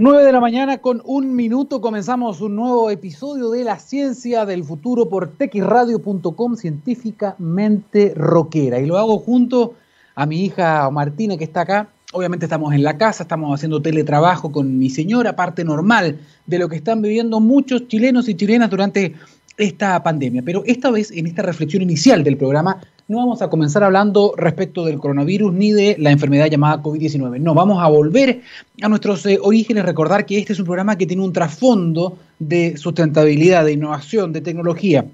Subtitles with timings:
[0.00, 4.64] 9 de la mañana con un minuto comenzamos un nuevo episodio de La Ciencia del
[4.64, 8.80] Futuro por texradio.com científicamente rockera.
[8.80, 9.74] Y lo hago junto
[10.14, 11.88] a mi hija Martina que está acá.
[12.14, 16.70] Obviamente estamos en la casa, estamos haciendo teletrabajo con mi señora, parte normal de lo
[16.70, 19.16] que están viviendo muchos chilenos y chilenas durante
[19.58, 20.40] esta pandemia.
[20.42, 22.80] Pero esta vez, en esta reflexión inicial del programa,
[23.10, 27.40] no vamos a comenzar hablando respecto del coronavirus ni de la enfermedad llamada COVID-19.
[27.40, 28.42] No, vamos a volver
[28.80, 32.76] a nuestros eh, orígenes, recordar que este es un programa que tiene un trasfondo de
[32.76, 35.06] sustentabilidad, de innovación, de tecnología.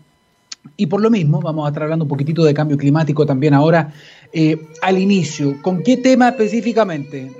[0.76, 3.94] Y por lo mismo, vamos a estar hablando un poquitito de cambio climático también ahora
[4.30, 5.56] eh, al inicio.
[5.62, 7.32] ¿Con qué tema específicamente?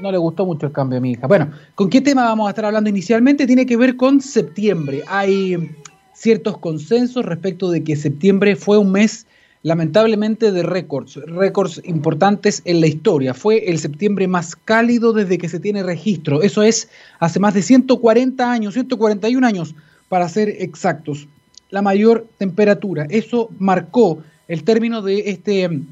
[0.00, 1.26] No le gustó mucho el cambio a mi hija.
[1.26, 3.46] Bueno, ¿con qué tema vamos a estar hablando inicialmente?
[3.46, 5.02] Tiene que ver con septiembre.
[5.06, 5.70] Hay
[6.14, 9.26] ciertos consensos respecto de que septiembre fue un mes
[9.62, 13.34] lamentablemente de récords, récords importantes en la historia.
[13.34, 16.42] Fue el septiembre más cálido desde que se tiene registro.
[16.42, 19.74] Eso es hace más de 140 años, 141 años
[20.08, 21.28] para ser exactos.
[21.70, 23.06] La mayor temperatura.
[23.10, 25.86] Eso marcó el término de este mm,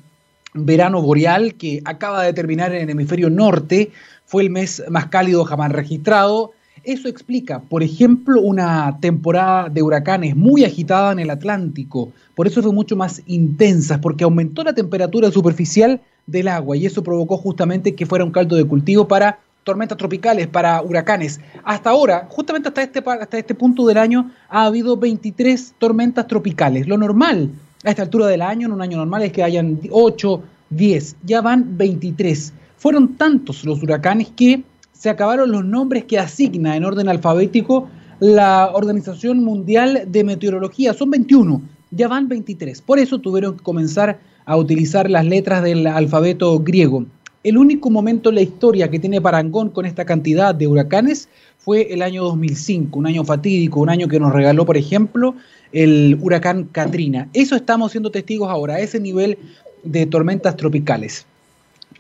[0.55, 3.91] verano boreal que acaba de terminar en el hemisferio norte.
[4.25, 6.53] Fue el mes más cálido jamás registrado
[6.87, 12.13] eso explica, por ejemplo, una temporada de huracanes muy agitada en el Atlántico.
[12.37, 17.03] Por eso fue mucho más intensa, porque aumentó la temperatura superficial del agua y eso
[17.03, 21.41] provocó justamente que fuera un caldo de cultivo para tormentas tropicales, para huracanes.
[21.65, 26.87] Hasta ahora, justamente hasta este, hasta este punto del año, ha habido 23 tormentas tropicales.
[26.87, 27.51] Lo normal
[27.85, 31.17] a esta altura del año, en un año normal, es que hayan 8, 10.
[31.25, 32.53] Ya van 23.
[32.77, 34.63] Fueron tantos los huracanes que
[34.99, 40.95] se acabaron los nombres que asigna en orden alfabético la Organización Mundial de Meteorología.
[40.95, 42.81] Son 21, ya van 23.
[42.81, 47.05] Por eso tuvieron que comenzar a utilizar las letras del alfabeto griego.
[47.45, 51.93] El único momento en la historia que tiene parangón con esta cantidad de huracanes fue
[51.93, 55.35] el año 2005, un año fatídico, un año que nos regaló, por ejemplo,
[55.73, 57.29] el huracán Katrina.
[57.35, 59.39] Eso estamos siendo testigos ahora, a ese nivel
[59.85, 61.27] de tormentas tropicales.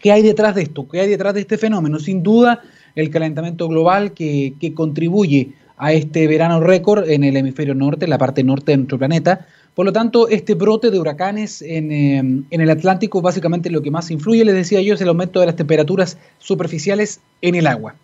[0.00, 0.88] ¿Qué hay detrás de esto?
[0.88, 1.98] ¿Qué hay detrás de este fenómeno?
[1.98, 2.62] Sin duda,
[2.96, 8.18] el calentamiento global que, contribuye a este verano récord en el hemisferio norte, en la
[8.18, 9.46] parte norte de nuestro planeta.
[9.74, 13.90] Por lo tanto, este brote de huracanes en, em, en, el Atlántico básicamente lo que
[13.90, 17.94] más influye, les decía yo, es el aumento de las temperaturas superficiales en el agua.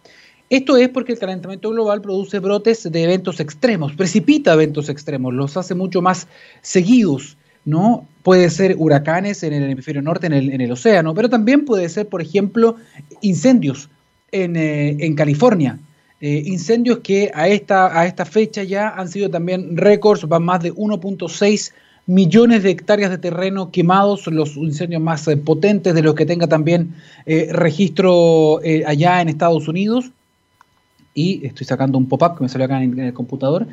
[0.50, 5.56] Esto es porque el calentamiento global produce brotes de eventos extremos, precipita eventos extremos, los
[5.56, 6.28] hace mucho más
[6.60, 8.06] seguidos, ¿no?
[8.22, 11.88] Puede ser huracanes en el hemisferio norte, en el, en el océano, pero también puede
[11.88, 12.76] ser, por ejemplo,
[13.22, 13.88] incendios
[14.34, 15.78] eh, en, California.
[16.18, 20.62] Eh, incendios que a esta, a esta fecha ya han sido también récords, van más
[20.62, 21.72] de 1.6
[22.06, 26.46] millones de hectáreas de terreno quemados, los incendios más eh, potentes de los que tenga
[26.46, 26.94] también
[27.26, 30.10] registro allá en Estados Unidos.
[31.12, 33.66] Y estoy sacando un pop-up que me salió acá en, el computador.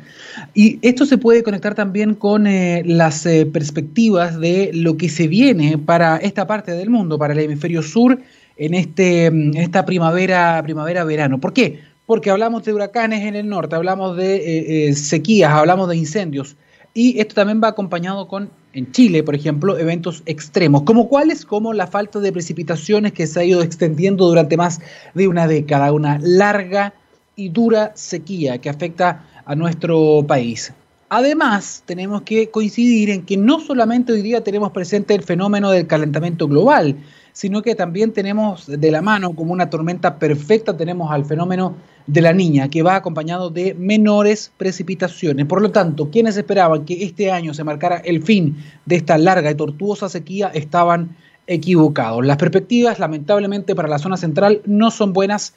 [0.52, 6.18] Y esto se puede conectar también con las perspectivas de lo que se viene para
[6.18, 8.20] esta parte del mundo, para el hemisferio sur
[8.60, 11.40] en, este, esta primavera, primavera-verano.
[11.40, 11.80] ¿Por qué?
[12.04, 16.56] Porque hablamos de huracanes en el norte, hablamos de eh, eh, sequías, hablamos de incendios.
[16.92, 21.72] Y esto también va acompañado con, en Chile, por ejemplo, eventos extremos, como cuáles, como
[21.72, 24.80] la falta de precipitaciones que se ha ido extendiendo durante más
[25.14, 26.92] de una década, una larga
[27.36, 30.74] y dura sequía que afecta a nuestro país.
[31.08, 35.86] Además, tenemos que coincidir en que no solamente hoy día tenemos presente el fenómeno del
[35.86, 36.96] calentamiento global,
[37.32, 41.76] sino que también tenemos de la mano como una tormenta perfecta, tenemos al fenómeno
[42.06, 45.46] de la niña, que va acompañado de menores precipitaciones.
[45.46, 49.50] Por lo tanto, quienes esperaban que este año se marcara el fin de esta larga
[49.50, 52.24] y tortuosa sequía estaban equivocados.
[52.24, 55.54] Las perspectivas, lamentablemente, para la zona central no son buenas.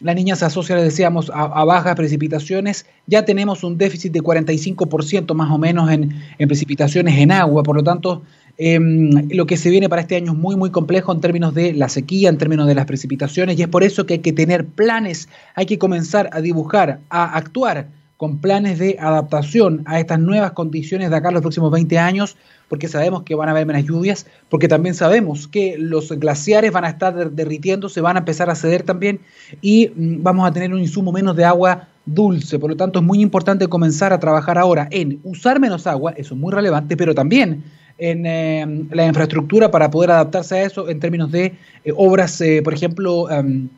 [0.00, 2.86] La niña se asocia, les decíamos, a, bajas precipitaciones.
[3.06, 7.62] Ya tenemos un déficit de 45% más o menos en, en precipitaciones en agua.
[7.62, 8.22] Por lo tanto,
[8.58, 11.74] Em, lo que se viene para este año es muy, muy complejo en términos de
[11.74, 14.64] la sequía, en términos de las precipitaciones, y es por eso que hay que tener
[14.64, 20.52] planes, hay que comenzar a dibujar, a actuar con planes de adaptación a estas nuevas
[20.52, 22.36] condiciones de acá los próximos 20 años,
[22.68, 26.86] porque sabemos que van a haber menos lluvias, porque también sabemos que los glaciares van
[26.86, 29.20] a estar derritiendo, se van a empezar a ceder también
[29.60, 32.58] y mm, vamos a tener un insumo menos de agua dulce.
[32.58, 36.34] Por lo tanto, es muy importante comenzar a trabajar ahora en usar menos agua, eso
[36.34, 37.64] es muy relevante, pero también
[37.98, 41.54] en em, la infraestructura para poder adaptarse a eso en términos de
[41.84, 43.68] eh, obras, eh, por ejemplo, em,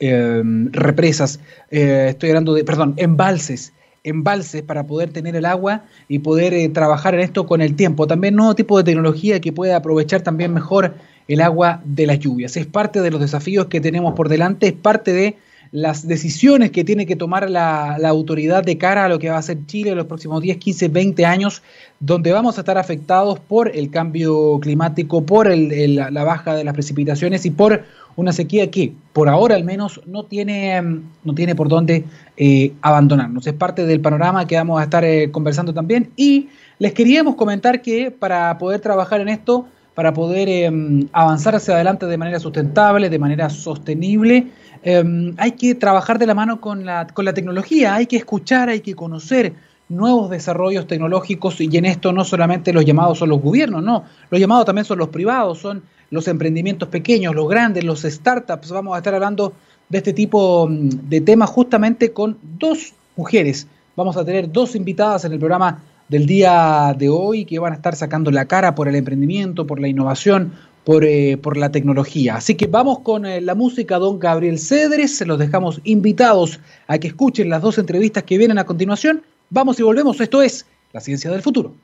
[0.00, 1.40] em, represas,
[1.70, 3.72] eh, estoy hablando de, perdón, embalses
[4.06, 8.06] embalses para poder tener el agua y poder trabajar en esto con el tiempo.
[8.06, 10.94] También nuevo tipo de tecnología que puede aprovechar también mejor
[11.26, 12.54] el agua de las lluvias.
[12.58, 15.36] Es parte de los desafíos que tenemos por delante, es parte de
[15.74, 19.42] las decisiones que tiene que tomar la, autoridad de cara a lo que va a
[19.42, 21.62] ser Chile en los próximos 10, 15, 20 años,
[21.98, 27.44] donde vamos a estar afectados por el cambio climático, por la baja de las precipitaciones
[27.44, 27.82] y por
[28.14, 30.80] una sequía que, por ahora al menos, no tiene,
[31.24, 32.04] no tiene por dónde
[32.36, 33.44] eh, abandonarnos.
[33.48, 37.82] Es parte del panorama que vamos a estar eh, conversando también y les queríamos comentar
[37.82, 39.66] que para poder trabajar en esto,
[39.96, 44.46] para poder em, avanzar hacia adelante de manera sustentable, de manera sostenible,
[44.86, 48.68] Em, hay que trabajar de la mano con la, con la tecnología, hay que escuchar,
[48.68, 49.54] hay que conocer
[49.88, 54.38] nuevos desarrollos tecnológicos y en esto no solamente los llamados son los gobiernos, no, los
[54.38, 58.70] llamados también son los privados, son los emprendimientos pequeños, los grandes, los startups.
[58.70, 59.54] Vamos a estar hablando
[59.88, 63.66] de este tipo mm, de temas justamente con dos mujeres.
[63.96, 67.76] Vamos a tener dos invitadas en el programa del día de hoy que van a
[67.76, 70.52] estar sacando la cara por el emprendimiento, por la innovación,
[70.84, 72.36] por, eh, por la tecnología.
[72.36, 76.98] Así que vamos con eh, la música don Gabriel Cedres, se los dejamos invitados a
[76.98, 79.22] que escuchen las dos entrevistas que vienen a continuación.
[79.50, 81.74] Vamos y volvemos, esto es La Ciencia del Futuro.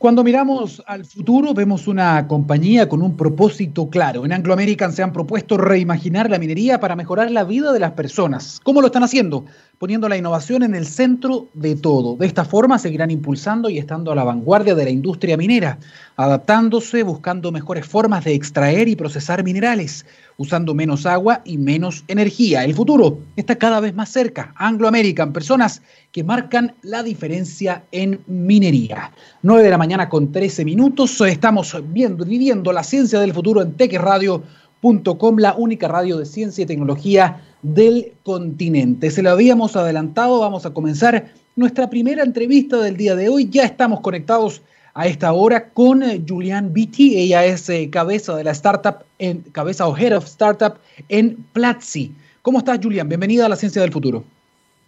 [0.00, 4.24] Cuando miramos al futuro vemos una compañía con un propósito claro.
[4.24, 7.92] En Anglo American se han propuesto reimaginar la minería para mejorar la vida de las
[7.92, 8.60] personas.
[8.62, 9.44] ¿Cómo lo están haciendo?
[9.80, 12.14] Poniendo la innovación en el centro de todo.
[12.14, 15.78] De esta forma seguirán impulsando y estando a la vanguardia de la industria minera,
[16.16, 20.04] adaptándose, buscando mejores formas de extraer y procesar minerales,
[20.36, 22.62] usando menos agua y menos energía.
[22.62, 24.52] El futuro está cada vez más cerca.
[24.56, 25.80] Anglo American, personas
[26.12, 29.12] que marcan la diferencia en minería.
[29.40, 31.18] 9 de la mañana con 13 minutos.
[31.22, 36.66] Estamos viendo, viviendo la ciencia del futuro en tequeradio.com, la única radio de ciencia y
[36.66, 39.10] tecnología del continente.
[39.10, 43.48] Se lo habíamos adelantado, vamos a comenzar nuestra primera entrevista del día de hoy.
[43.50, 44.62] Ya estamos conectados
[44.94, 47.18] a esta hora con eh, Julian Beatty.
[47.18, 50.78] Ella es eh, cabeza de la startup, en, cabeza o head of startup
[51.08, 52.12] en Platzi.
[52.42, 53.08] ¿Cómo estás, Julian?
[53.08, 54.24] Bienvenida a la ciencia del futuro.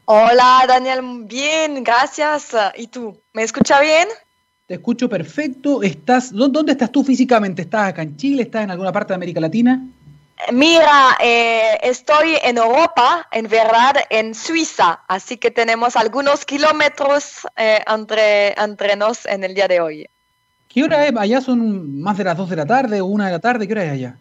[0.07, 2.49] Hola Daniel, bien, gracias.
[2.77, 3.17] ¿Y tú?
[3.33, 4.09] ¿Me escucha bien?
[4.67, 5.83] Te escucho perfecto.
[5.83, 7.63] ¿Estás, ¿Dónde estás tú físicamente?
[7.63, 8.43] ¿Estás acá en Chile?
[8.43, 9.87] ¿Estás en alguna parte de América Latina?
[10.53, 17.81] Mira, eh, estoy en Europa, en verdad, en Suiza, así que tenemos algunos kilómetros eh,
[17.87, 20.07] entre, entre nos en el día de hoy.
[20.69, 21.15] ¿Qué hora es?
[21.17, 23.67] Allá son más de las 2 de la tarde o 1 de la tarde.
[23.67, 24.19] ¿Qué hora es allá?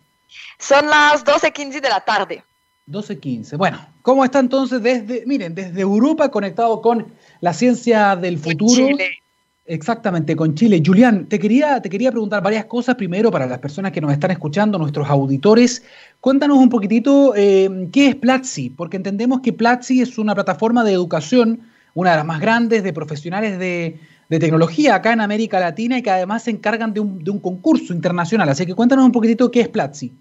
[0.60, 2.44] Son las 12.15 de la tarde.
[2.88, 3.58] 12.15.
[3.58, 8.76] Bueno, ¿cómo está entonces desde, miren, desde Europa conectado con la ciencia del futuro?
[8.76, 9.21] Chile.
[9.72, 10.84] Exactamente, con Chile.
[10.86, 12.96] Julián, te quería, te quería preguntar varias cosas.
[12.96, 15.82] Primero, para las personas que nos están escuchando, nuestros auditores,
[16.20, 20.92] cuéntanos un poquitito eh, qué es Platzi, porque entendemos que Platzi es una plataforma de
[20.92, 21.62] educación,
[21.94, 23.98] una de las más grandes de profesionales de,
[24.28, 27.94] tecnología acá en América Latina y que además se encargan de un, de un concurso
[27.94, 28.50] internacional.
[28.50, 30.14] Así que cuéntanos un poquitito qué es Platzi.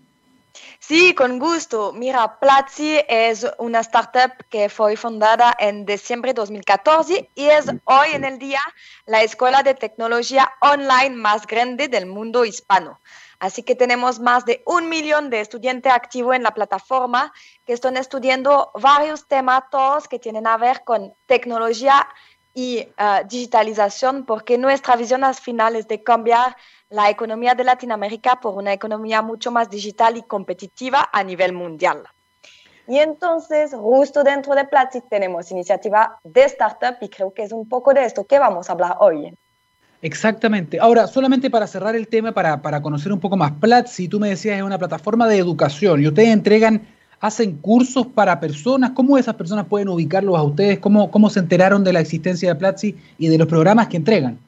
[0.91, 1.93] Sí, con gusto.
[1.93, 8.09] Mira, Platzi es una startup que fue fundada en diciembre de 2014 y es hoy
[8.13, 8.59] en el día
[9.07, 12.99] la escuela de tecnología online más grande del mundo hispano.
[13.39, 17.33] Así que tenemos más de un millón de estudiantes activos en la plataforma
[17.65, 22.09] que están estudiando varios temas, todos que tienen a ver con tecnología
[22.53, 22.93] y eh,
[23.29, 26.57] digitalización, porque nuestra visión al final es de cambiar
[26.91, 32.03] la economía de Latinoamérica por una economía mucho más digital y competitiva a nivel mundial.
[32.89, 37.69] Y entonces, justo dentro de Platzi tenemos iniciativa de startup y creo que es un
[37.69, 39.33] poco de esto que vamos a hablar hoy.
[40.03, 40.81] Exactamente.
[40.81, 44.31] Ahora, solamente para cerrar el tema, para, para conocer un poco más, Platzi, tú me
[44.31, 46.83] decías, es una plataforma de educación y ustedes entregan,
[47.21, 48.91] hacen cursos para personas.
[48.91, 50.81] ¿Cómo esas personas pueden ubicarlos a ustedes?
[50.81, 54.41] ¿Cómo, cómo se enteraron de la existencia de Platzi y de los programas que entregan?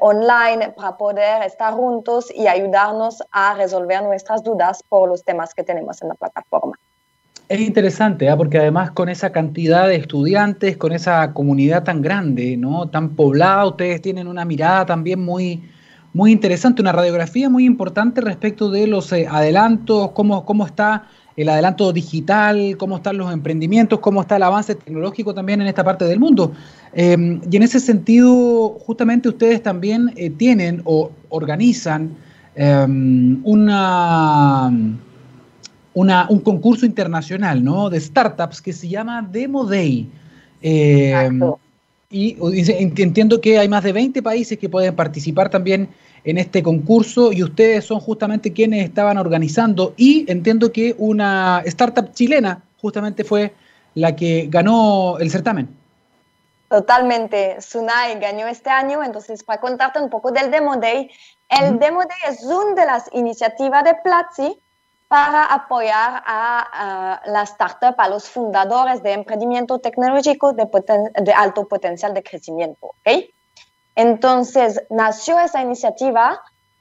[0.00, 5.62] online para poder estar juntos y ayudarnos a resolver nuestras dudas por los temas que
[5.62, 6.76] tenemos en la plataforma.
[7.48, 8.36] Es interesante, ¿ah?
[8.36, 12.88] porque además con esa cantidad de estudiantes, con esa comunidad tan grande, ¿no?
[12.88, 15.62] tan poblada, ustedes tienen una mirada también muy,
[16.12, 21.04] muy interesante, una radiografía muy importante respecto de los eh, adelantos, cómo, cómo está
[21.36, 25.84] el adelanto digital, cómo están los emprendimientos, cómo está el avance tecnológico también en esta
[25.84, 26.50] parte del mundo.
[26.94, 32.16] Em, y en ese sentido, justamente ustedes también eh, tienen o organizan
[32.56, 33.40] em,
[35.96, 37.88] una un concurso internacional ¿no?
[37.88, 40.06] de startups que se llama Demo Day.
[40.60, 41.30] Eh,
[42.10, 45.88] y, entiendo que hay más de 20 países que pueden participar también
[46.22, 52.12] en este concurso y ustedes son justamente quienes estaban organizando y entiendo que una startup
[52.12, 53.54] chilena justamente fue
[53.94, 55.66] la que ganó el certamen.
[56.68, 61.08] Totalmente, Sunai ganó este año, entonces para contarte un poco del Demo Day,
[61.48, 64.58] el Demo Day es una de las iniciativas de Platzi
[65.08, 70.68] para apoyar a, las startups, a los fundadores de emprendimiento tecnológico de,
[71.20, 72.90] de alto potencial de crecimiento.
[73.00, 73.30] ¿okay?
[73.94, 76.40] Entonces, nació esa iniciativa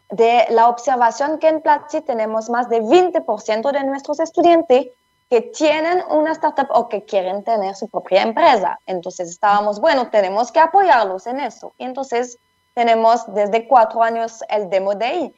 [0.10, 4.88] de la observación que en Platzi tenemos más de 20% de nuestros estudiantes
[5.30, 8.80] que tienen una startup o que quieren tener su propia empresa.
[8.86, 11.74] Entonces estábamos, bueno, tenemos que apoyarlos en eso.
[11.78, 12.38] Y entonces
[12.74, 15.34] tenemos desde cuatro años el Demo Day,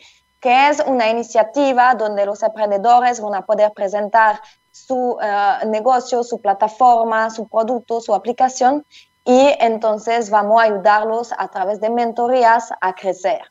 [0.47, 4.39] que es una iniciativa donde los emprendedores van a poder presentar
[4.71, 8.85] su eh, negocio, su plataforma, su producto, su aplicación
[9.25, 13.41] y entonces vamos a ayudarlos a través de mentorías a crecer.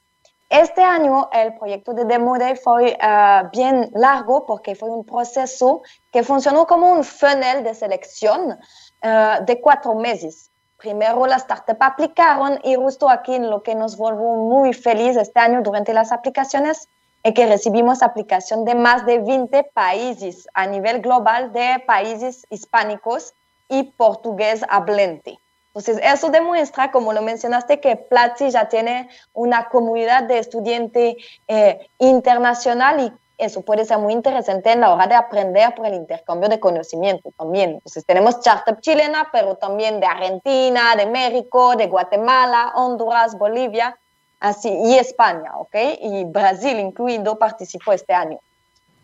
[0.48, 5.82] Este año el proyecto de Demo Day fue eh, bien largo porque fue un proceso
[6.10, 8.58] que funcionó como un funnel de selección
[9.02, 10.50] eh, de cuatro meses
[10.86, 15.60] primero las startups aplicaron y justo aquí lo que nos volvió muy feliz este año
[15.60, 16.88] durante las aplicaciones
[17.24, 23.34] es que recibimos aplicación de más de 20 países a nivel global de países hispánicos
[23.68, 25.40] y portugués hablante.
[25.74, 31.16] Entonces, eso demuestra, como lo mencionaste, que Platzi ya tiene una comunidad de estudiantes
[31.48, 35.94] eh, internacional y eso puede ser muy interesante en la hora de aprender por el
[35.94, 37.72] intercambio de conocimiento también.
[37.72, 43.98] Entonces tenemos startup chilena, pero también de Argentina, de México, de Guatemala, Honduras, Bolivia,
[44.40, 45.74] así, y España, ¿ok?
[46.00, 48.38] Y Brasil incluido participó este año.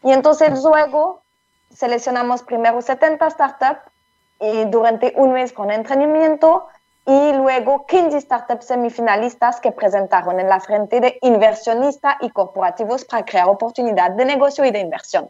[0.03, 1.23] Y entonces luego
[1.75, 3.81] seleccionamos primero 70 startups
[4.41, 6.67] y durante un mes con entrenamiento
[7.05, 13.25] y luego 15 startups semifinalistas que presentaron en la frente de inversionistas y corporativos para
[13.25, 15.29] crear oportunidades de negocio y de inversión.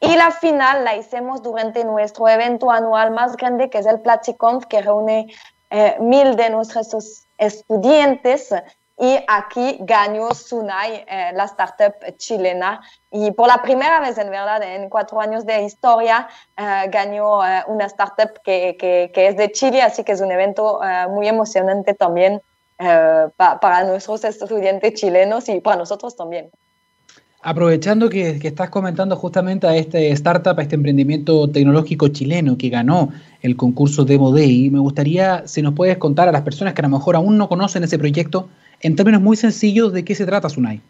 [0.00, 4.66] Y la final la hicimos durante nuestro evento anual más grande, que es el PlatziConf,
[4.66, 5.32] que reúne
[5.70, 8.52] eh, mil de nuestros estudiantes
[9.02, 12.80] y aquí ganó Sunai, eh, la startup chilena.
[13.10, 17.64] Y por la primera vez, en verdad, en cuatro años de historia, eh, ganó eh,
[17.66, 20.80] una startup que, que, es de Chile, así que es un evento
[21.10, 22.40] muy emocionante también
[22.78, 26.52] para nuestros estudiantes chilenos y para nosotros también.
[27.44, 32.68] Aprovechando que, que, estás comentando justamente a este startup, a este emprendimiento tecnológico chileno que
[32.68, 33.08] ganó
[33.40, 36.88] el concurso Demo Day, me gustaría si nos puedes contar a las personas que a
[36.88, 38.48] lo mejor aún no conocen ese proyecto,
[38.80, 40.80] en términos muy sencillos, ¿de qué se trata Sunai?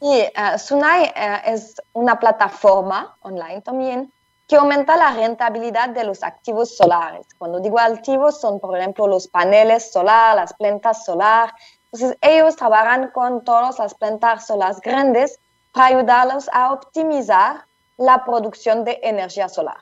[0.00, 4.12] Sí, uh, Sunai uh, es una plataforma online también
[4.46, 7.26] que aumenta la rentabilidad de los activos solares.
[7.36, 11.52] Cuando digo activos son, por ejemplo, los paneles solares, las plantas solares.
[11.92, 15.38] Entonces, ellos trabajan con todas las plantas solares grandes
[15.72, 17.64] para ayudarlos a optimizar
[17.96, 19.78] la producción de energía solar.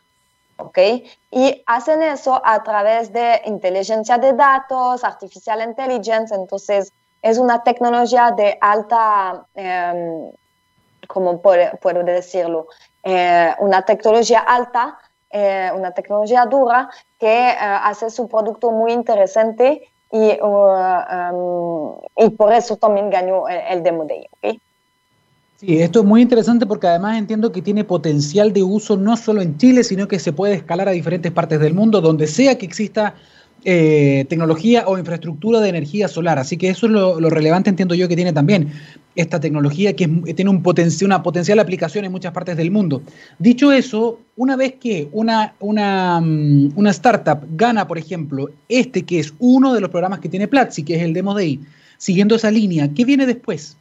[0.58, 0.78] ¿ok?
[1.30, 8.30] Y hacen eso a través de inteligencia de datos, artificial intelligence, entonces es una tecnología
[8.30, 10.30] de alta, eh,
[11.08, 12.68] ¿cómo puedo, decirlo?
[13.02, 14.98] Eh, una tecnología alta,
[15.30, 16.88] eh, una tecnología dura
[17.18, 23.48] que eh, hace su producto muy interesante y, uh, um, y por eso también ganó
[23.48, 24.28] el, el Demo Day.
[25.58, 29.40] Sí, esto es muy interesante porque además entiendo que tiene potencial de uso no solo
[29.40, 32.66] en Chile, sino que se puede escalar a diferentes partes del mundo, donde sea que
[32.66, 33.14] exista
[33.64, 36.38] eh, tecnología o infraestructura de energía solar.
[36.38, 38.70] Así que eso es lo, relevante, entiendo yo, que tiene también
[39.14, 40.62] esta tecnología que tiene un
[41.02, 43.02] una potencial aplicación en muchas partes del mundo.
[43.38, 49.20] Dicho eso, una vez que una, una, mm, una startup gana, por ejemplo, este que
[49.20, 51.60] es uno de los programas que tiene Platzi, que es el Demo Day,
[51.96, 53.78] siguiendo esa línea, ¿qué viene después?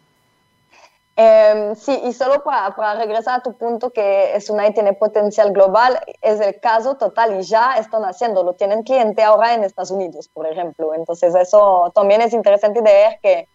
[1.18, 6.42] Em, sí, y solo para, regresar a tu punto que Sunai tiene potencial global, es
[6.42, 8.54] el caso total y ya están haciéndolo.
[8.54, 10.94] Tienen cliente ahora en Estados Unidos, por ejemplo.
[10.94, 13.48] Entonces eso también es interesante de ver que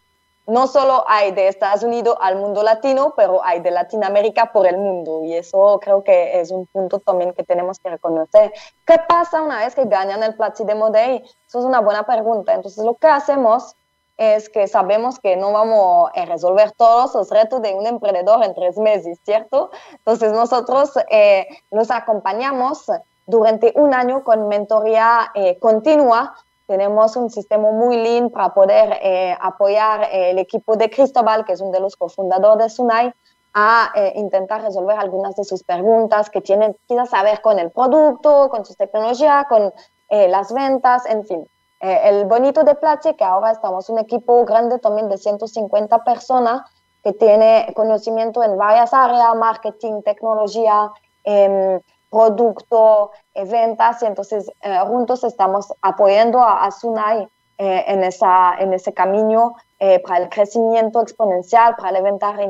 [0.47, 4.79] no solo hay de Estados Unidos al mundo latino, pero hay de Latinoamérica por el
[4.79, 5.23] mundo.
[5.25, 8.52] Y eso creo que es un punto también que tenemos que reconocer.
[8.87, 11.23] ¿Qué pasa una vez que ganan el Platzi de Modei?
[11.47, 12.55] Eso es una buena pregunta.
[12.55, 13.76] Entonces, lo que hacemos
[14.21, 18.55] es que sabemos que no vamos a resolver todos los retos de un emprendedor en
[18.55, 19.71] tres meses, ¿cierto?
[19.93, 22.85] Entonces, nosotros eh, los acompañamos
[23.27, 26.35] durante un año con mentoría eh, continua
[26.67, 31.61] tenemos un sistema muy lindo para poder eh, apoyar el equipo de Cristóbal, que es
[31.61, 33.12] uno de los cofundadores de Sunai,
[33.55, 38.65] a intentar resolver algunas de sus preguntas que tienen quizás saber con el producto, con
[38.65, 39.73] su tecnología, con
[40.09, 41.49] las ventas, en fin.
[41.81, 46.63] El bonito de Platzi, que ahora estamos un equipo grande también de 150 personas,
[47.03, 50.91] que tiene conocimiento en varias áreas, marketing, tecnología,
[51.25, 58.73] em, producto, ventas, y entonces eh, juntos estamos apoyando a, Sunai eh, en, esa, en
[58.75, 62.45] ese camino eh, para el crecimiento exponencial, para levantar la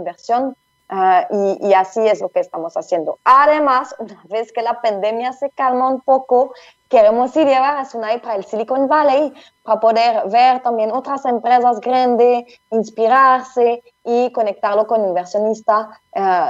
[0.90, 1.28] inversión,
[1.60, 3.18] y, así es lo que estamos haciendo.
[3.24, 6.52] Además, una vez que la pandemia se calma un poco,
[6.88, 9.32] queremos ir a Sunai para el Silicon Valley,
[9.62, 15.88] para poder ver también otras empresas grandes, inspirarse y conectarlo con inversionistas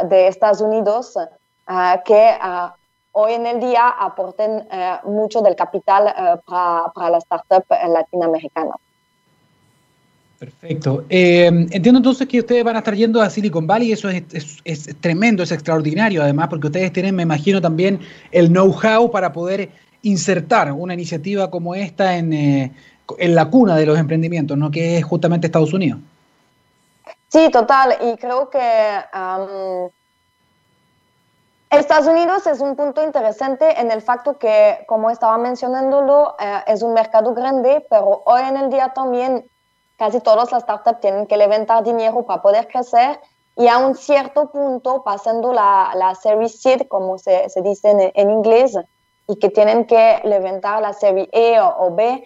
[0.05, 1.19] de Estados Unidos
[2.05, 2.39] que
[3.13, 8.75] hoy en el día aporten eh, mucho del capital eh, para, para, la startup latinoamericana.
[10.41, 11.05] Perfecto.
[11.11, 14.25] Eh, entiendo entonces que ustedes van a estar yendo a Silicon Valley, eso es,
[14.65, 18.01] es, tremendo, es extraordinario además, porque ustedes tienen, me imagino, también
[18.33, 19.69] el know-how para poder
[20.01, 24.71] insertar una iniciativa como esta en, en la cuna de los emprendimientos, ¿no?
[24.71, 26.01] que es justamente Estados Unidos.
[27.29, 28.59] Sí, total, y creo que
[31.69, 36.81] Estados Unidos es un punto interesante en el facto que, como estaba mencionándolo, eh, es
[36.81, 39.45] un mercado grande, pero hoy en el día también
[40.01, 43.21] casi todas las startups tienen que levantar dinero para poder crecer
[43.55, 48.31] y a un cierto punto, pasando la, la Series Seed, como se, se dice en,
[48.31, 48.79] inglés,
[49.29, 52.25] y que tienen que levantar la Serie E o, B,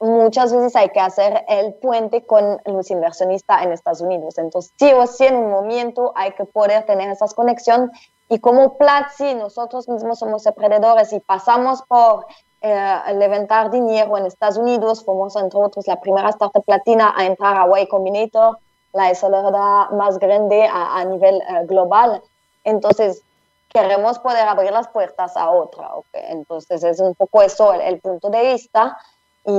[0.00, 4.38] muchas veces hay que hacer el puente con los inversionistas en Estados Unidos.
[4.38, 7.90] Entonces, sí o sí, en un momento hay que poder tener esas conexiones
[8.30, 12.24] y como Platzi, nosotros mismos somos emprendedores y pasamos por
[12.66, 17.58] eh, levantar dinero en Estados Unidos, fuimos entre otros la primera startup platina a entrar
[17.58, 18.56] a Y Combinator,
[18.94, 22.22] la aceleradora más grande a, nivel eh, global.
[22.64, 23.20] Entonces,
[23.68, 25.90] queremos poder abrir las puertas a otra.
[26.14, 28.96] Entonces, es un poco eso el, punto de vista.
[29.44, 29.52] Y,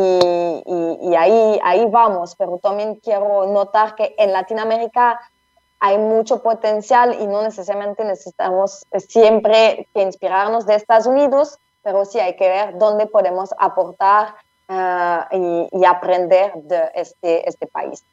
[0.65, 5.19] y, y, ahí, ahí vamos, pero también quiero notar que en Latinoamérica
[5.79, 12.19] hay mucho potencial y no necesariamente necesitamos siempre que inspirarnos de Estados Unidos, pero sí
[12.19, 14.33] hay que ver dónde podemos aportar
[14.67, 18.03] eh, y, aprender de este, este país.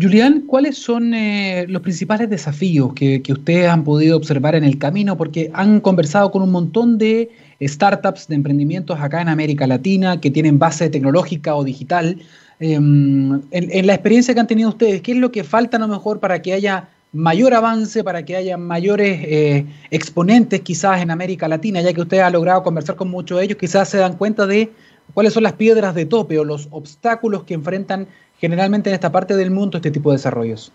[0.00, 4.78] Julián, ¿cuáles son eh, los principales desafíos que, que, ustedes han podido observar en el
[4.78, 5.18] camino?
[5.18, 10.30] Porque han conversado con un montón de startups, de emprendimientos acá en América Latina que
[10.30, 12.22] tienen base tecnológica o digital.
[12.58, 15.88] Em, en, la experiencia que han tenido ustedes, ¿qué es lo que falta a lo
[15.88, 21.48] mejor para que haya mayor avance, para que haya mayores eh, exponentes quizás en América
[21.48, 24.46] Latina, ya que usted ha logrado conversar con muchos de ellos, quizás se dan cuenta
[24.46, 24.72] de
[25.14, 29.36] cuáles son las piedras de tope o los obstáculos que enfrentan generalmente en esta parte
[29.36, 30.72] del mundo este tipo de desarrollos.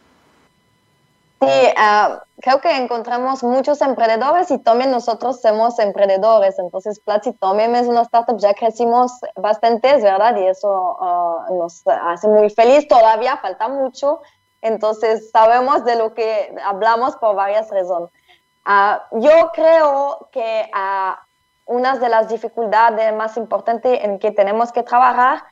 [1.41, 1.47] Sí,
[1.77, 6.59] ah, creo que encontramos muchos emprendedores y también nosotros somos emprendedores.
[6.59, 10.35] Entonces, Platzi también es una startup, ya crecimos bastantes, ¿verdad?
[10.37, 12.87] Y eso ah, nos hace muy feliz.
[12.89, 14.21] Todavía falta mucho,
[14.61, 18.09] entonces, sabemos de lo que hablamos por varias razones.
[18.65, 21.15] Ah, yo creo que uh,
[21.65, 25.43] una de las dificultades más importantes en que tenemos que trabajar,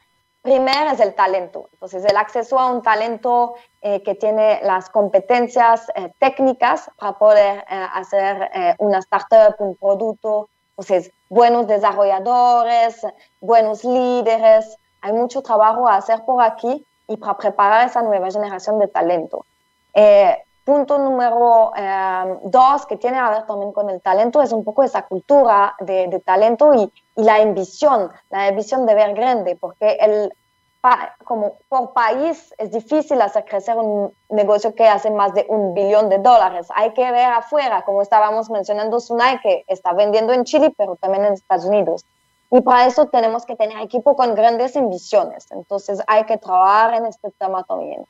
[0.41, 1.69] primero es el talento.
[1.73, 7.59] Entonces, el acceso a un talento eh, que tiene las competencias eh, técnicas para poder
[7.69, 10.49] eh, hacer una startup, un producto.
[10.71, 13.05] Entonces, buenos desarrolladores,
[13.39, 14.77] buenos líderes.
[15.01, 19.45] Hay mucho trabajo a hacer por aquí y para preparar esa nueva generación de talento.
[19.93, 24.63] Eh, punto número eh, dos, que tiene que ver también con el talento, es un
[24.63, 29.97] poco esa cultura de, talento y, y, la ambición, la ambición de ver grande, porque
[30.01, 30.33] el,
[31.23, 36.09] como por país es difícil hacer crecer un negocio que hace más de un billón
[36.09, 36.67] de dólares.
[36.75, 41.25] Hay que ver afuera, como estábamos mencionando, Sunai, que está vendiendo en Chile, pero también
[41.25, 42.05] en Estados Unidos.
[42.49, 45.47] Y para eso tenemos que tener equipo con grandes ambiciones.
[45.51, 48.05] Entonces hay que trabajar en este tema también.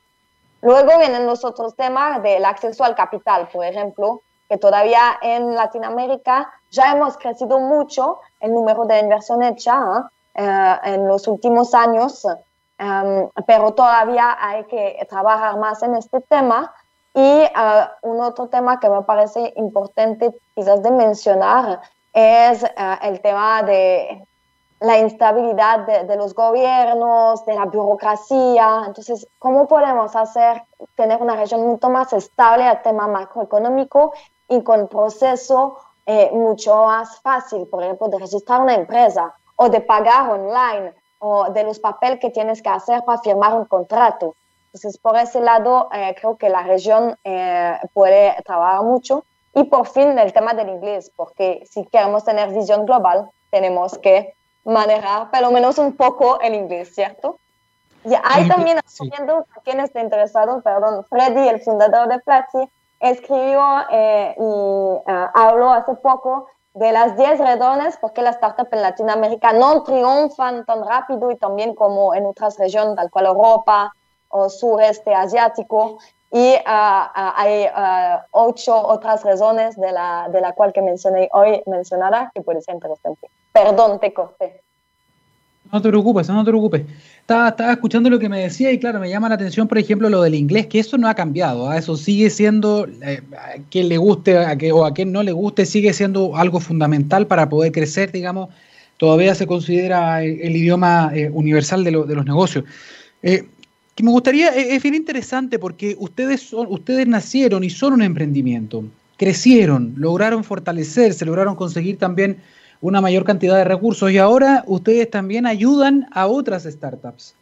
[0.62, 6.52] Luego vienen los otros temas del acceso al capital, por ejemplo, que todavía en Latinoamérica
[6.70, 10.02] ya hemos crecido mucho el número de inversión hecha ¿eh?
[10.40, 12.24] Eh, en los últimos años,
[12.78, 16.72] em, pero todavía hay que trabajar más en este tema.
[17.12, 17.50] Y eh,
[18.02, 21.80] un otro tema que me parece importante quizás de mencionar
[22.12, 24.27] es eh, el tema de
[24.80, 28.84] la instabilidad de, los gobiernos, de la burocracia.
[28.86, 30.62] Entonces, ¿cómo podemos hacer
[30.94, 34.12] tener una región mucho más estable al tema macroeconómico
[34.48, 39.80] y con proceso eh, mucho más fácil, por ejemplo, de registrar una empresa o de
[39.80, 44.34] pagar online o de los papeles que tienes que hacer para firmar un contrato?
[44.66, 49.24] Entonces, por ese lado, eh, creo que la región eh, puede trabajar mucho.
[49.54, 54.34] Y por fin, el tema del inglés, porque si queremos tener visión global, tenemos que
[54.68, 57.38] manejar por lo menos un poco el inglés, ¿cierto?
[58.04, 59.10] Y ahí también, sí.
[59.56, 65.02] a quien esté interesado, perdón, Freddy, el fundador de Platzi, escribió eh, y uh,
[65.34, 70.64] habló hace poco de las 10 razones por qué las startups en Latinoamérica no triunfan
[70.64, 73.92] tan rápido y también como en otras regiones, tal cual Europa
[74.28, 75.98] o sureste asiático.
[76.30, 77.66] Y uh, uh, hay
[78.32, 82.74] ocho otras razones de la, de la cual que mencioné hoy mencionada que puede ser
[82.74, 83.28] interesante.
[83.52, 84.60] Perdón, te corté.
[85.70, 86.82] No te preocupes, no te preocupes.
[87.20, 90.08] Estaba, estaba, escuchando lo que me decía y claro, me llama la atención, por ejemplo,
[90.08, 91.76] lo del inglés, que eso no ha cambiado, ¿ah?
[91.76, 95.32] eso sigue siendo, eh, a quien le guste a que, o a quien no le
[95.32, 98.48] guste, sigue siendo algo fundamental para poder crecer, digamos,
[98.96, 102.64] todavía se considera el, idioma eh, universal de, de, los negocios.
[103.22, 103.46] Eh,
[103.94, 108.84] que me gustaría, es bien interesante porque ustedes, son, ustedes nacieron y son un emprendimiento,
[109.18, 112.38] crecieron, lograron fortalecerse, lograron conseguir también
[112.80, 117.34] una mayor cantidad de recursos y ahora ustedes también ayudan a otras startups.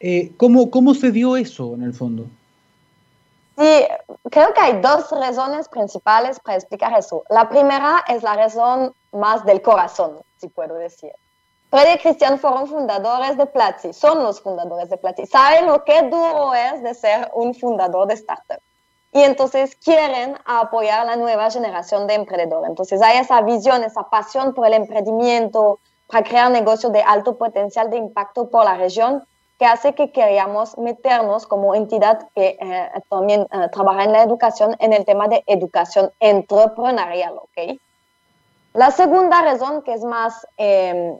[0.00, 2.26] Eh, ¿cómo, ¿Cómo se dio eso en el fondo?
[3.58, 3.84] Sí,
[4.30, 7.24] creo que hay dos razones principales para explicar eso.
[7.30, 11.12] La primera es la razón más del corazón, si puedo decir.
[11.70, 15.26] Freddy y Cristian fueron fundadores de Platzi, son los fundadores de Platzi.
[15.26, 18.60] Saben lo que duro es de ser un fundador de startup
[19.16, 22.68] y entonces quieren apoyar a la nueva generación de emprendedores.
[22.68, 27.88] Entonces hay esa visión, esa pasión por el emprendimiento, para crear negocios de alto potencial
[27.88, 29.24] de impacto por la región,
[29.58, 34.76] que hace que queríamos meternos como entidad que eh, también eh, trabaja en la educación
[34.80, 37.38] en el tema de educación entrepreneurial.
[37.38, 37.80] ¿ok?
[38.74, 41.18] La segunda razón, que es más, em,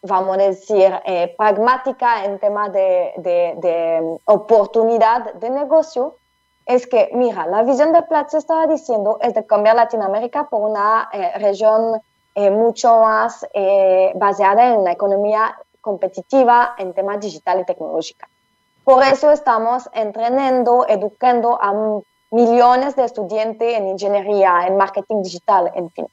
[0.00, 6.16] vamos a decir, eh, pragmática en tema de, de, de oportunidad de negocio,
[6.66, 11.08] es que, mira, la visión de Platzi estaba diciendo es de cambiar Latinoamérica por una
[11.12, 12.00] eh, región
[12.34, 18.28] eh, mucho más eh, basada en una economía competitiva en temas digital y tecnológica.
[18.82, 22.02] Por eso estamos entrenando, educando a
[22.32, 26.06] millones de estudiantes en ingeniería, en marketing digital, en fin.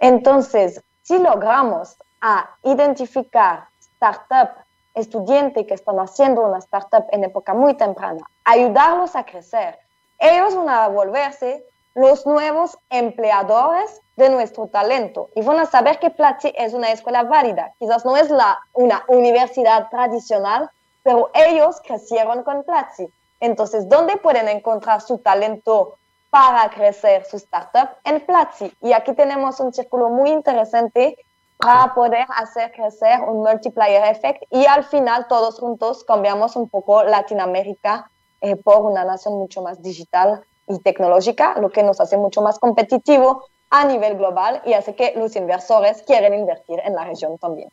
[0.00, 4.65] Entonces, si logramos a identificar startups
[4.96, 9.78] estudiantes que están haciendo una startup en época muy temprana, ayudarlos a crecer,
[10.18, 16.10] ellos van a volverse los nuevos empleadores de nuestro talento y van a saber que
[16.10, 17.72] Platzi es una escuela válida.
[17.78, 20.70] Quizás no es la, una universidad tradicional,
[21.02, 23.08] pero ellos crecieron con Platzi.
[23.40, 25.98] Entonces, ¿dónde pueden encontrar su talento
[26.30, 27.90] para crecer su startup?
[28.04, 28.72] En Platzi.
[28.80, 31.18] Y aquí tenemos un círculo muy interesante
[31.58, 37.02] para poder hacer crecer un multiplier effect y al final todos juntos cambiamos un poco
[37.02, 42.42] Latinoamérica eh, por una nación mucho más digital y tecnológica, lo que nos hace mucho
[42.42, 47.38] más competitivo a nivel global y hace que los inversores quieren invertir en la región
[47.38, 47.68] también.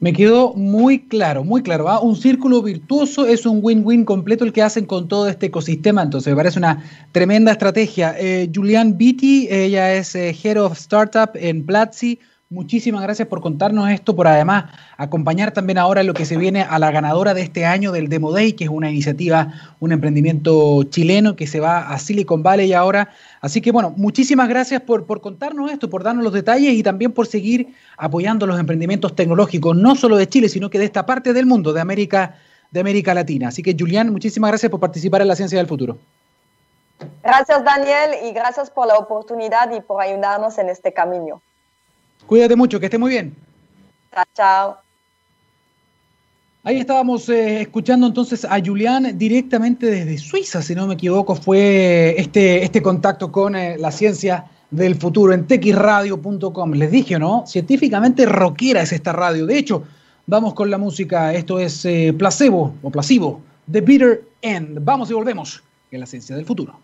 [0.00, 1.84] Me quedó muy claro, muy claro.
[1.84, 2.00] ¿va?
[2.00, 6.02] Un círculo virtuoso es un win-win completo el que hacen con todo este ecosistema.
[6.02, 6.82] Entonces, me parece una
[7.12, 8.14] tremenda estrategia.
[8.18, 12.18] Eh, Julian Beatty, ella es eh, Head of Startup en Platzi.
[12.52, 14.64] Muchísimas gracias por contarnos esto, por además
[14.96, 18.32] acompañar también ahora lo que se viene a la ganadora de este año del Demo
[18.32, 23.10] Day, que es una iniciativa, un emprendimiento chileno que se va a Silicon Valley ahora.
[23.40, 27.12] Así que bueno, muchísimas gracias por, por contarnos esto, por darnos los detalles y también
[27.12, 31.32] por seguir apoyando los emprendimientos tecnológicos, no solo de Chile, sino que de esta parte
[31.32, 32.34] del mundo, de América,
[32.72, 33.46] de América Latina.
[33.46, 35.98] Así que Julián, muchísimas gracias por participar en la Ciencia del Futuro.
[37.22, 41.40] Gracias Daniel y gracias por la oportunidad y por ayudarnos en este camino.
[42.30, 43.34] Cuídate mucho, que esté muy bien.
[44.14, 44.76] Chao, chao.
[46.62, 52.14] Ahí estábamos eh, escuchando entonces a Julián directamente desde Suiza, si no me equivoco, fue
[52.16, 56.70] este, este contacto con eh, la ciencia del futuro en texradio.com.
[56.74, 57.42] Les dije, ¿no?
[57.48, 59.44] Científicamente rockera es esta radio.
[59.44, 59.82] De hecho,
[60.26, 61.34] vamos con la música.
[61.34, 64.78] Esto es eh, placebo o placebo, The Bitter End.
[64.84, 66.78] Vamos y volvemos en la ciencia del futuro.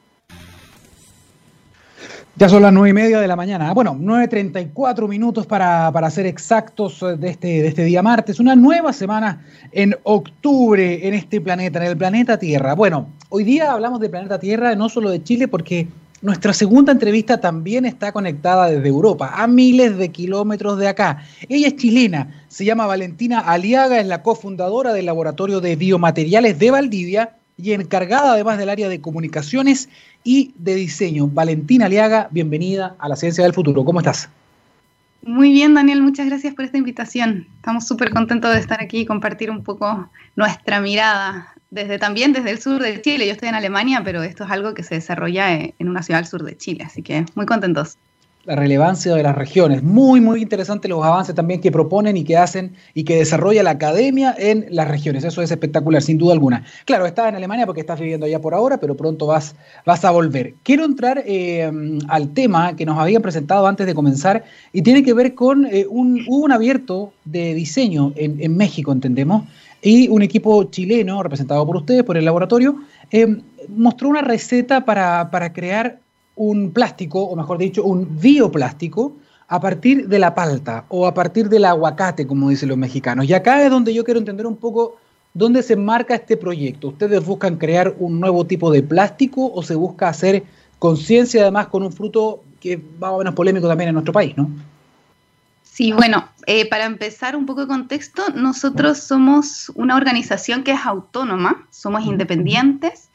[2.38, 3.72] Ya son las nueve y media de la mañana.
[3.72, 8.38] Bueno, 9.34 minutos para, para ser exactos eh, de este, de este día martes.
[8.38, 12.74] Una nueva semana en octubre en este planeta, en el planeta Tierra.
[12.74, 15.88] Bueno, hoy día hablamos del planeta Tierra, no solo de Chile, porque
[16.20, 21.22] nuestra segunda entrevista también está conectada desde Europa, a miles de kilómetros de acá.
[21.48, 26.70] Ella es chilena, se llama Valentina Aliaga, es la cofundadora del Laboratorio de Biomateriales de
[26.70, 29.88] Valdivia y encargada además del área de comunicaciones
[30.26, 31.28] y de diseño.
[31.28, 33.84] Valentina Aliaga, bienvenida a la Ciencia del Futuro.
[33.84, 34.28] ¿Cómo estás?
[35.22, 37.46] Muy bien, Daniel, muchas gracias por esta invitación.
[37.56, 42.50] Estamos súper contentos de estar aquí y compartir un poco nuestra mirada desde también desde
[42.50, 43.26] el sur de Chile.
[43.26, 46.28] Yo estoy en Alemania, pero esto es algo que se desarrolla en una ciudad del
[46.28, 47.96] sur de Chile, así que muy contentos
[48.46, 49.82] la relevancia de las regiones.
[49.82, 53.70] Muy, muy interesante los avances también que proponen y que hacen y que desarrolla la
[53.70, 55.24] academia en las regiones.
[55.24, 56.64] Eso es espectacular, sin duda alguna.
[56.84, 60.12] Claro, estás en Alemania porque estás viviendo allá por ahora, pero pronto vas, vas a
[60.12, 60.54] volver.
[60.62, 61.70] Quiero entrar eh,
[62.08, 65.86] al tema que nos habían presentado antes de comenzar y tiene que ver con eh,
[65.88, 69.44] un, un abierto de diseño en, México, entendemos,
[69.82, 72.76] y un equipo chileno representado por ustedes, por el laboratorio,
[73.10, 73.36] eh,
[73.68, 75.98] mostró una receta para, para crear
[76.36, 79.16] un plástico, o mejor dicho, un bioplástico,
[79.48, 83.26] a partir de la palta o a partir del aguacate, como dicen los mexicanos.
[83.26, 84.96] Y acá es donde yo quiero entender un poco
[85.34, 86.88] dónde se marca este proyecto.
[86.88, 90.44] ¿Ustedes buscan crear un nuevo tipo de plástico o se busca hacer
[90.78, 94.50] conciencia además con un fruto que va a menos polémico también en nuestro país, ¿no?
[95.62, 100.80] Sí, bueno, eh, para empezar un poco de contexto, nosotros somos una organización que es
[100.86, 103.10] autónoma, somos independientes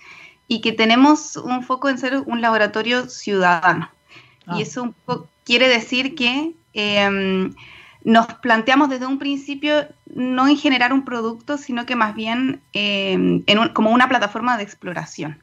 [0.52, 3.90] y que tenemos un foco en ser un laboratorio ciudadano.
[4.48, 4.60] Y ah.
[4.60, 4.94] eso
[5.46, 7.54] quiere decir que em,
[8.04, 13.46] nos planteamos desde un principio no en generar un producto, sino que más bien em,
[13.72, 15.40] como una plataforma de exploración.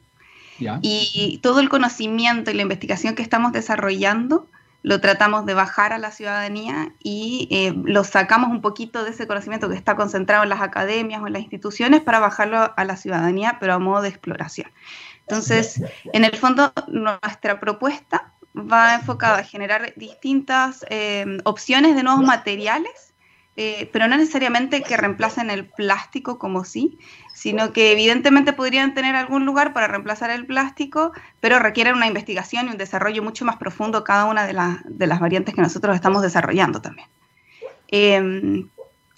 [0.83, 4.45] Y todo el conocimiento y la investigación que estamos desarrollando
[4.81, 9.27] lo tratamos de bajar a la ciudadanía y eh, lo sacamos un poquito de ese
[9.27, 12.95] conocimiento que está concentrado en las academias o en las instituciones para bajarlo a la
[12.95, 14.71] ciudadanía, pero a modo de exploración.
[15.21, 15.81] Entonces,
[16.13, 23.08] en el fondo, nuestra propuesta va enfocada a generar distintas eh, opciones de nuevos materiales,
[23.55, 26.97] eh, pero no necesariamente que reemplacen el plástico como sí,
[27.33, 32.67] sino que evidentemente podrían tener algún lugar para reemplazar el plástico, pero requieren una investigación
[32.67, 36.81] y un desarrollo mucho más profundo cada una de, las variantes que nosotros estamos desarrollando
[36.81, 37.07] también.
[37.89, 38.69] Em,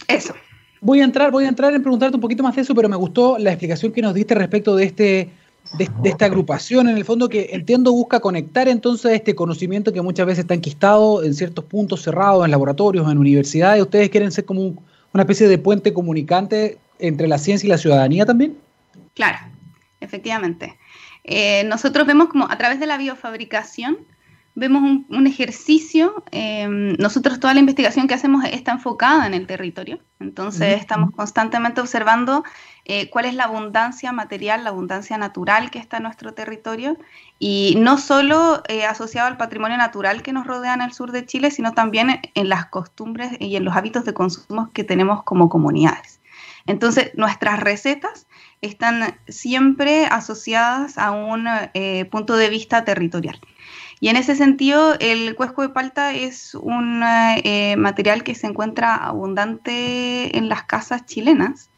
[0.07, 0.33] eso.
[0.79, 2.95] Voy a entrar, voy a entrar en preguntarte un poquito más de eso, pero me
[2.95, 5.29] gustó la explicación que nos diste respecto de este
[5.77, 10.25] de, esta agrupación, en el fondo, que entiendo busca conectar entonces este conocimiento que muchas
[10.25, 13.81] veces está enquistado en ciertos puntos cerrados, en laboratorios, en universidades.
[13.81, 18.25] ¿Ustedes quieren ser como una especie de puente comunicante entre la ciencia y la ciudadanía
[18.25, 18.57] también?
[19.13, 19.37] Claro,
[19.99, 20.77] efectivamente.
[21.23, 23.97] Eh, nosotros vemos como a través de la biofabricación,
[24.55, 29.99] vemos un, ejercicio, em, nosotros toda la investigación que hacemos está enfocada en el territorio,
[30.19, 32.43] entonces estamos constantemente observando
[32.85, 36.97] eh, cuál es la abundancia material, la abundancia natural que está en nuestro territorio,
[37.39, 41.25] y no solo eh, asociado al patrimonio natural que nos rodea en el sur de
[41.25, 45.49] Chile, sino también en las costumbres y en los hábitos de consumo que tenemos como
[45.49, 46.19] comunidades.
[46.67, 48.27] Entonces, nuestras recetas
[48.61, 53.39] están siempre asociadas a un eh, punto de vista territorial.
[54.01, 58.95] Y en ese sentido, el cuesco de palta es un eh, material que se encuentra
[58.95, 61.69] abundante en las casas chilenas.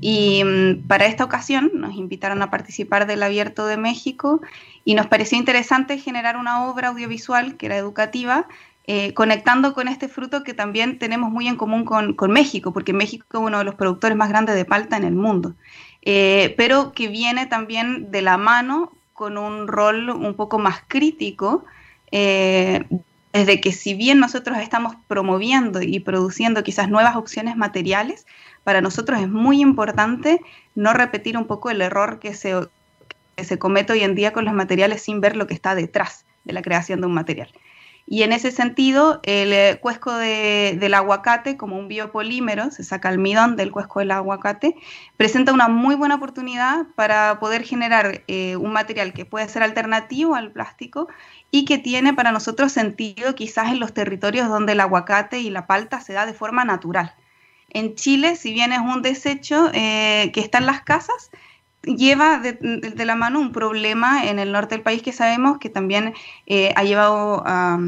[0.00, 4.40] Y mm, para esta ocasión nos invitaron a participar del Abierto de México
[4.84, 8.48] y nos pareció interesante generar una obra audiovisual que era educativa,
[8.88, 13.26] eh, conectando con este fruto que también tenemos muy en común con, México, porque México
[13.32, 15.54] es uno de los productores más grandes de palta en el mundo,
[16.02, 21.66] eh, pero que viene también de la mano con un rol un poco más crítico,
[22.10, 22.86] eh,
[23.34, 28.26] desde que si bien nosotros estamos promoviendo y produciendo quizás nuevas opciones materiales,
[28.64, 30.40] para nosotros es muy importante
[30.74, 32.54] no repetir un poco el error que se,
[33.36, 36.24] que se comete hoy en día con los materiales sin ver lo que está detrás
[36.44, 37.50] de la creación de un material.
[38.12, 43.54] Y en ese sentido, el eh, cuesco del aguacate, como un biopolímero, se saca almidón
[43.54, 44.74] del cuesco del aguacate,
[45.16, 50.34] presenta una muy buena oportunidad para poder generar eh, un material que puede ser alternativo
[50.34, 51.06] al plástico
[51.52, 55.68] y que tiene para nosotros sentido quizás en los territorios donde el aguacate y la
[55.68, 57.14] palta se da de forma natural.
[57.68, 61.30] En Chile, si bien es un desecho eh, que está en las casas,
[61.82, 66.12] lleva de, la mano un problema en el norte del país que sabemos que también
[66.46, 67.78] eh, ha llevado a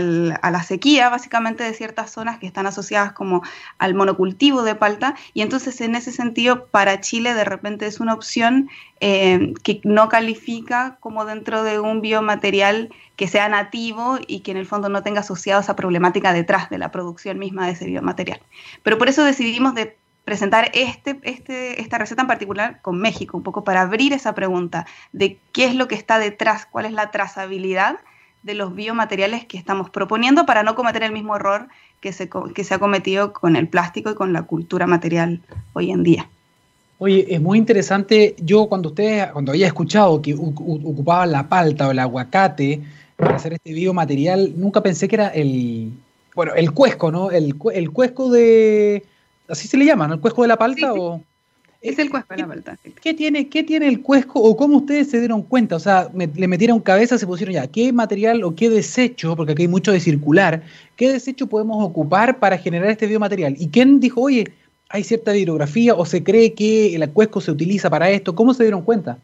[0.00, 3.42] la sequía básicamente de ciertas zonas que están asociadas como
[3.78, 8.14] al monocultivo de palta y entonces en ese sentido para Chile de repente es una
[8.14, 8.68] opción
[9.00, 14.56] eh, que no califica como dentro de un biomaterial que sea nativo y que en
[14.56, 18.40] el fondo no tenga asociado esa problemática detrás de la producción misma de ese biomaterial.
[18.82, 23.44] Pero por eso decidimos de presentar este, este, esta receta en particular con México, un
[23.44, 27.12] poco para abrir esa pregunta de qué es lo que está detrás, cuál es la
[27.12, 28.00] trazabilidad
[28.42, 31.68] de los biomateriales que estamos proponiendo para no cometer el mismo error
[32.00, 35.42] que se, que se ha cometido con el plástico y con la cultura material
[35.74, 36.28] hoy en día.
[36.98, 38.34] Oye, es muy interesante.
[38.40, 42.80] Yo cuando ustedes, cuando había escuchado que ocupaban la palta o el aguacate
[43.14, 45.92] para hacer este biomaterial, nunca pensé que era el,
[46.34, 47.30] bueno, el cuesco, ¿no?
[47.30, 49.04] El, el cuesco de,
[49.48, 50.14] así se le llama, ¿no?
[50.14, 50.92] ¿El cuesco de la palta?
[50.92, 51.22] O...
[51.80, 52.78] Es el cuesco de la palta.
[53.02, 55.76] ¿Qué tiene, ¿Qué tiene el cuesco o cómo ustedes se dieron cuenta?
[55.76, 59.62] O sea, le metieron cabeza, se pusieron ya, ¿qué material o qué desecho, porque aquí
[59.62, 60.62] hay mucho de circular,
[60.96, 63.54] qué desecho podemos ocupar para generar este biomaterial?
[63.58, 64.52] ¿Y quién dijo, oye,
[64.88, 68.34] hay cierta hidrografía o se cree que el cuesco se utiliza para esto?
[68.34, 69.18] ¿Cómo se dieron cuenta?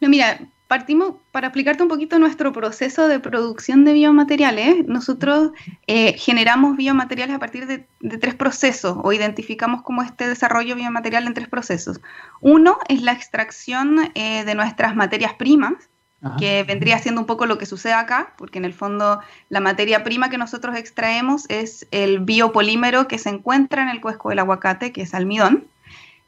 [0.00, 4.86] No, mira, partimos para explicarte un poquito nuestro proceso de producción de biomateriales.
[4.86, 5.50] Nosotros
[5.88, 11.34] eh, generamos biomateriales a partir de, tres procesos o identificamos como este desarrollo biomaterial en
[11.34, 12.00] tres procesos.
[12.40, 15.72] Uno es la extracción eh, de nuestras materias primas,
[16.38, 20.04] que vendría siendo un poco lo que sucede acá, porque en el fondo la materia
[20.04, 24.92] prima que nosotros extraemos es el biopolímero que se encuentra en el cuesco del aguacate,
[24.92, 25.66] que es almidón.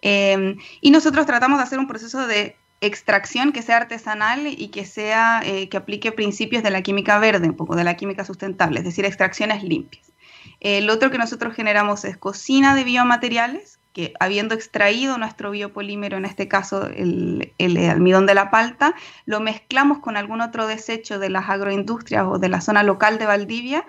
[0.01, 4.85] Eh, y nosotros tratamos de hacer un proceso de extracción que sea artesanal y que
[4.85, 8.81] sea eh, que aplique principios de la química verde, un poco de la química sustentable,
[8.81, 10.13] es decir, extracciones limpias.
[10.61, 16.25] El otro que nosotros generamos es cocina de biomateriales, que habiendo extraído nuestro biopolímero, en
[16.25, 17.53] este caso el,
[17.89, 18.95] almidón de la palta,
[19.27, 23.27] lo mezclamos con algún otro desecho de las agroindustrias o de la zona local de
[23.27, 23.85] Valdivia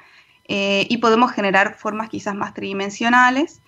[0.48, 3.62] eh, y podemos generar formas quizás más tridimensionales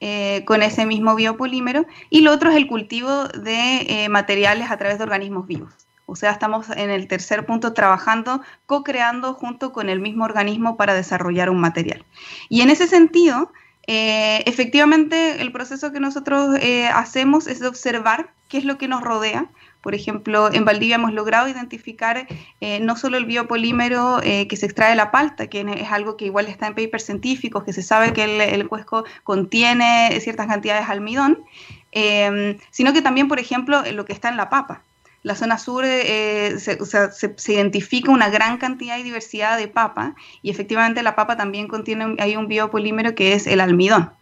[0.00, 1.86] eh, con ese mismo biopolímero.
[2.08, 5.72] Y lo otro es el cultivo de eh, materiales a través de organismos vivos.
[6.06, 10.94] O sea, estamos en el tercer punto trabajando, co-creando junto con el mismo organismo para
[10.94, 12.04] desarrollar un material.
[12.48, 13.52] Y en ese sentido,
[13.86, 16.58] eh, efectivamente, el proceso que nosotros
[16.92, 19.48] hacemos es de observar qué es lo que nos rodea,
[19.80, 22.26] por ejemplo, en Valdivia hemos logrado identificar
[22.60, 26.16] eh, no solo el biopolímero eh, que se extrae de la palta, que es algo
[26.16, 30.86] que igual está en papers científicos, que se sabe que el, cuesco contiene ciertas cantidades
[30.86, 31.44] de almidón,
[31.92, 34.82] em, sino que también, por ejemplo, lo que está en la papa.
[35.22, 40.50] La zona sur eh, se, se, identifica una gran cantidad y diversidad de papa y
[40.50, 44.12] efectivamente la papa también contiene hay un biopolímero que es el almidón.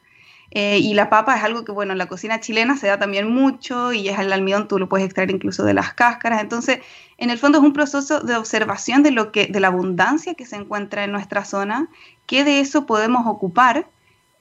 [0.51, 3.31] Eh, y la papa es algo que, bueno, en la cocina chilena se da también
[3.31, 6.41] mucho y es el almidón, tú lo puedes extraer incluso de las cáscaras.
[6.41, 6.81] Entonces,
[7.19, 10.47] en el fondo es un proceso de observación de, lo que, de la abundancia que
[10.47, 11.89] se encuentra en nuestra zona,
[12.27, 13.89] que de eso podemos ocupar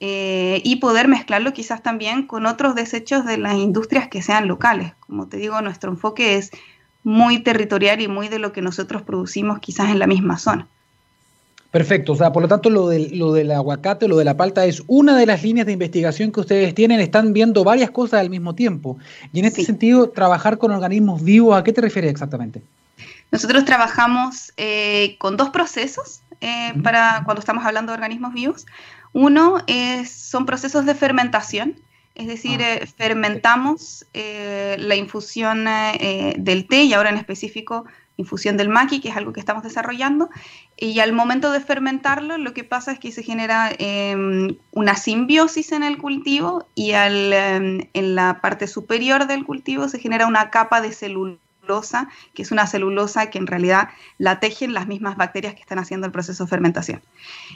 [0.00, 4.94] eh, y poder mezclarlo quizás también con otros desechos de las industrias que sean locales.
[5.00, 6.52] Como te digo, nuestro enfoque es
[7.02, 10.68] muy territorial y muy de lo que nosotros producimos quizás en la misma zona.
[11.70, 14.64] Perfecto, o sea, por lo tanto lo del, lo del aguacate, lo de la palta
[14.64, 18.30] es una de las líneas de investigación que ustedes tienen, están viendo varias cosas al
[18.30, 18.96] mismo tiempo.
[19.34, 22.62] Y en este sentido, trabajar con organismos vivos, ¿a qué te refieres exactamente?
[23.30, 28.66] Nosotros trabajamos eh, con dos procesos eh, para cuando estamos hablando de organismos vivos.
[29.12, 31.74] Uno es, son procesos de fermentación,
[32.14, 32.76] es decir, ah.
[32.76, 35.66] eh, fermentamos la infusión
[36.38, 37.84] del té y ahora en específico
[38.18, 40.28] infusión del maqui, que es algo que estamos desarrollando,
[40.76, 45.72] y al momento de fermentarlo lo que pasa es que se genera em, una simbiosis
[45.72, 50.50] en el cultivo y al, em, en la parte superior del cultivo se genera una
[50.50, 55.54] capa de celulosa, que es una celulosa que en realidad la tejen las mismas bacterias
[55.54, 57.02] que están haciendo el proceso de fermentación.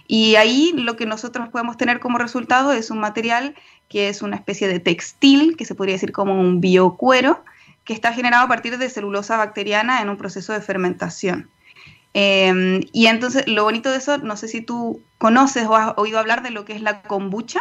[0.06, 3.56] Y ahí lo que nosotros podemos tener como resultado es un material
[3.88, 7.42] que es una especie de textil, que se podría decir como un biocuero,
[7.84, 11.48] que está generado a partir de celulosa bacteriana en un proceso de fermentación.
[12.14, 16.18] Em, y entonces, lo bonito de eso, no sé si tú conoces o has oído
[16.18, 17.60] hablar de lo que es la kombucha.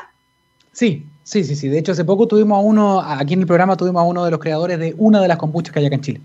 [0.74, 1.70] Sí, sí, sí, sí.
[1.70, 4.32] De hecho, hace poco tuvimos a uno, aquí en el programa tuvimos a uno de
[4.32, 6.22] los creadores de una de las kombuchas que hay acá en Chile.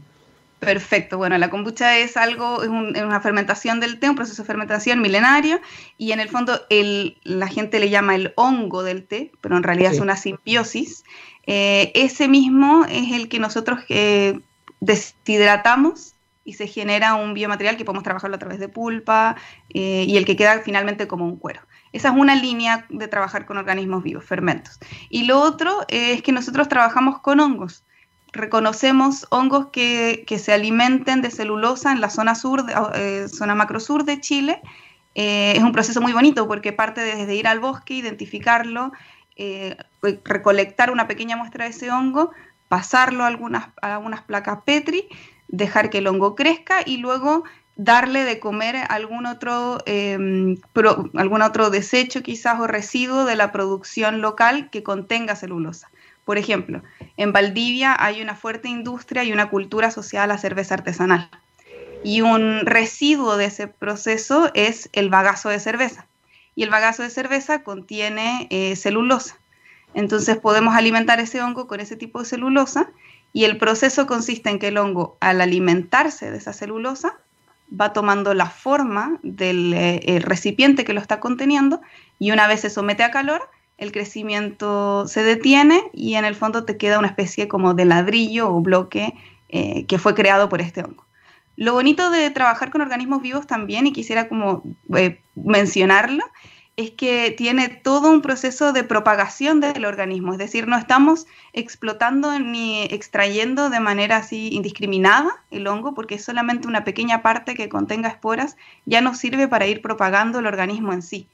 [0.58, 1.18] Perfecto.
[1.18, 5.60] Bueno, la kombucha es algo, es, una fermentación del té, un proceso de fermentación milenario,
[5.98, 9.62] y en el fondo el, la gente le llama el hongo del té, pero en
[9.62, 11.04] realidad es una simbiosis.
[11.46, 14.40] Eh, ese mismo es el que nosotros eh,
[14.80, 19.36] deshidratamos y se genera un biomaterial que podemos trabajarlo a través de pulpa
[19.70, 21.60] eh, y el que queda finalmente como un cuero.
[21.92, 24.78] Esa es una línea de trabajar con organismos vivos, fermentos.
[25.08, 27.84] Y lo otro es que nosotros trabajamos con hongos.
[28.32, 32.64] reconocemos hongos que, se alimenten de celulosa en la zona sur,
[32.94, 34.60] eh, zona macro sur de Chile.
[35.14, 38.92] Es un proceso muy bonito porque parte desde ir al bosque, identificarlo,
[40.24, 42.32] recolectar una pequeña muestra de ese hongo,
[42.68, 45.08] pasarlo a algunas, a algunas placas Petri,
[45.48, 47.44] dejar que el hongo crezca y luego
[47.76, 50.56] darle de comer algún otro, em,
[51.14, 55.90] algún otro desecho quizás o residuo de la producción local que contenga celulosa.
[56.24, 56.82] Por ejemplo,
[57.16, 61.30] en Valdivia hay una fuerte industria y una cultura asociada a la cerveza artesanal.
[62.02, 66.06] Y un residuo de ese proceso es el bagazo de cerveza.
[66.54, 69.36] Y el bagazo de cerveza contiene eh, celulosa.
[69.96, 72.90] Entonces podemos alimentar ese hongo con ese tipo de celulosa
[73.32, 77.14] y el proceso consiste en que el hongo, al alimentarse de esa celulosa,
[77.68, 81.80] va tomando la forma del eh, recipiente que lo está conteniendo
[82.18, 86.64] y una vez se somete a calor, el crecimiento se detiene y en el fondo
[86.64, 89.14] te queda una especie como de ladrillo o bloque
[89.48, 91.06] eh, que fue creado por este hongo.
[91.56, 94.62] Lo bonito de trabajar con organismos vivos también, y quisiera como
[94.94, 96.22] eh, mencionarlo,
[96.76, 102.38] es que tiene todo un proceso de propagación del organismo, es decir, no estamos explotando
[102.38, 107.70] ni extrayendo de manera así indiscriminada el hongo, porque es solamente una pequeña parte que
[107.70, 111.28] contenga esporas, ya nos sirve para ir propagando el organismo en sí.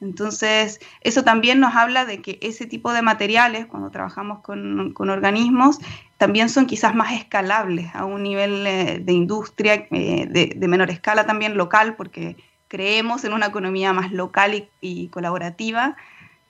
[0.00, 5.78] Entonces, eso también nos habla de que ese tipo de materiales, cuando trabajamos con, organismos,
[6.18, 11.26] también son quizás más escalables a un nivel eh, de industria, eh, de menor escala
[11.26, 12.36] también local, porque
[12.68, 15.96] creemos en una economía más local y, colaborativa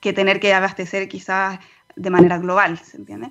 [0.01, 1.59] que tener que abastecer quizás
[1.97, 3.31] de manera global, ¿se entiende?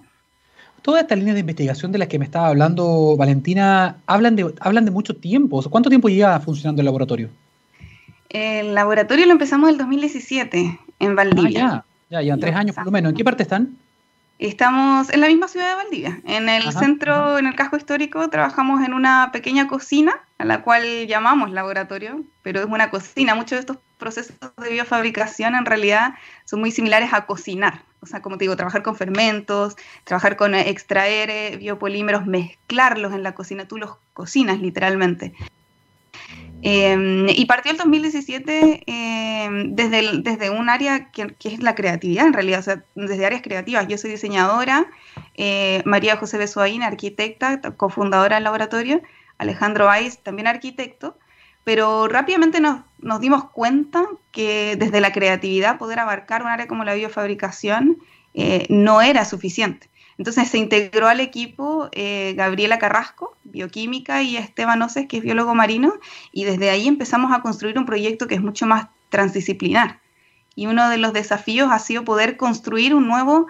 [0.81, 4.85] Todas estas líneas de investigación de las que me estaba hablando Valentina hablan de, hablan
[4.85, 5.61] de mucho tiempo.
[5.69, 7.29] ¿Cuánto tiempo lleva funcionando el laboratorio?
[8.29, 11.67] El laboratorio lo empezamos en el 2017 en Valdivia.
[11.67, 13.11] Ah, ya, ya, ya, tres años por lo menos.
[13.11, 13.77] ¿En qué parte están?
[14.39, 16.21] Estamos en la misma ciudad de Valdivia.
[16.23, 21.07] En el centro, en el casco histórico, trabajamos en una pequeña cocina, a la cual
[21.07, 23.33] llamamos laboratorio, pero es una cocina.
[23.33, 26.13] Muchos de estos procesos de biofabricación en realidad
[26.45, 27.81] son muy similares a cocinar.
[28.01, 33.23] O sea, como te digo, trabajar con fermentos, trabajar con extraer eh, biopolímeros, mezclarlos en
[33.23, 33.67] la cocina.
[33.67, 35.33] Tú los cocinas literalmente.
[36.69, 42.33] Em, y partió el 2017 em, desde, desde un área que, es la creatividad, en
[42.33, 43.87] realidad, o sea, desde áreas creativas.
[43.87, 44.85] Yo soy diseñadora,
[45.35, 49.01] eh, María José Besoaín, arquitecta, cofundadora del laboratorio,
[49.37, 51.17] Alejandro Valls, también arquitecto,
[51.63, 54.03] pero rápidamente nos, nos, dimos cuenta
[54.33, 57.97] que desde la creatividad poder abarcar un área como la biofabricación
[58.33, 59.89] eh, no era suficiente.
[60.17, 65.53] Entonces se integró al equipo eh, Gabriela Carrasco, bioquímica, y Esteban Oces, que es biólogo
[65.53, 65.93] marino,
[66.31, 69.99] y desde ahí empezamos a construir un proyecto que es mucho más transdisciplinar.
[70.55, 73.47] Y uno de los desafíos ha sido poder construir un nuevo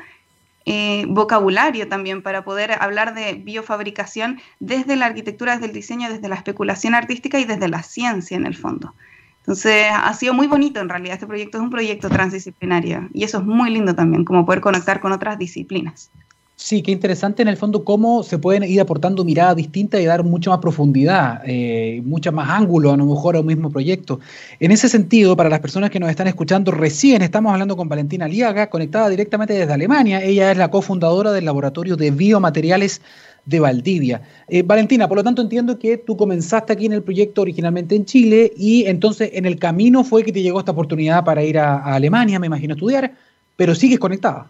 [0.66, 6.28] eh, vocabulario también para poder hablar de biofabricación desde la arquitectura, desde el diseño, desde
[6.28, 8.94] la especulación artística y desde la ciencia en el fondo.
[9.40, 13.38] Entonces ha sido muy bonito en realidad, este proyecto es un proyecto transdisciplinario y eso
[13.38, 16.12] es muy lindo también, como poder conectar con otras disciplinas.
[16.60, 20.24] Sí, qué interesante en el fondo cómo se pueden ir aportando miradas distintas y dar
[20.24, 24.20] mucha más profundidad, eh, mucha más ángulo a lo mejor a un mismo proyecto.
[24.60, 28.26] En ese sentido, para las personas que nos están escuchando recién, estamos hablando con Valentina
[28.26, 30.24] Aliaga, conectada directamente desde Alemania.
[30.24, 33.02] Ella es la cofundadora del Laboratorio de Biomateriales
[33.46, 34.24] de Valdivia.
[34.48, 38.06] Eh, Valentina, por lo tanto entiendo que tú comenzaste aquí en el proyecto originalmente en
[38.06, 41.76] Chile y entonces en el camino fue que te llegó esta oportunidad para ir a,
[41.78, 43.14] a Alemania, me imagino, a estudiar,
[43.56, 44.50] pero sigues conectada.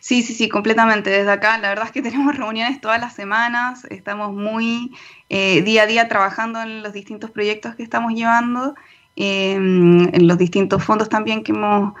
[0.00, 1.10] Sí, sí, sí, completamente.
[1.10, 4.94] Desde acá, la verdad es que tenemos reuniones todas las semanas, estamos muy
[5.28, 8.74] eh, día a día trabajando en los distintos proyectos que estamos llevando,
[9.16, 11.94] em, en los distintos fondos también que hemos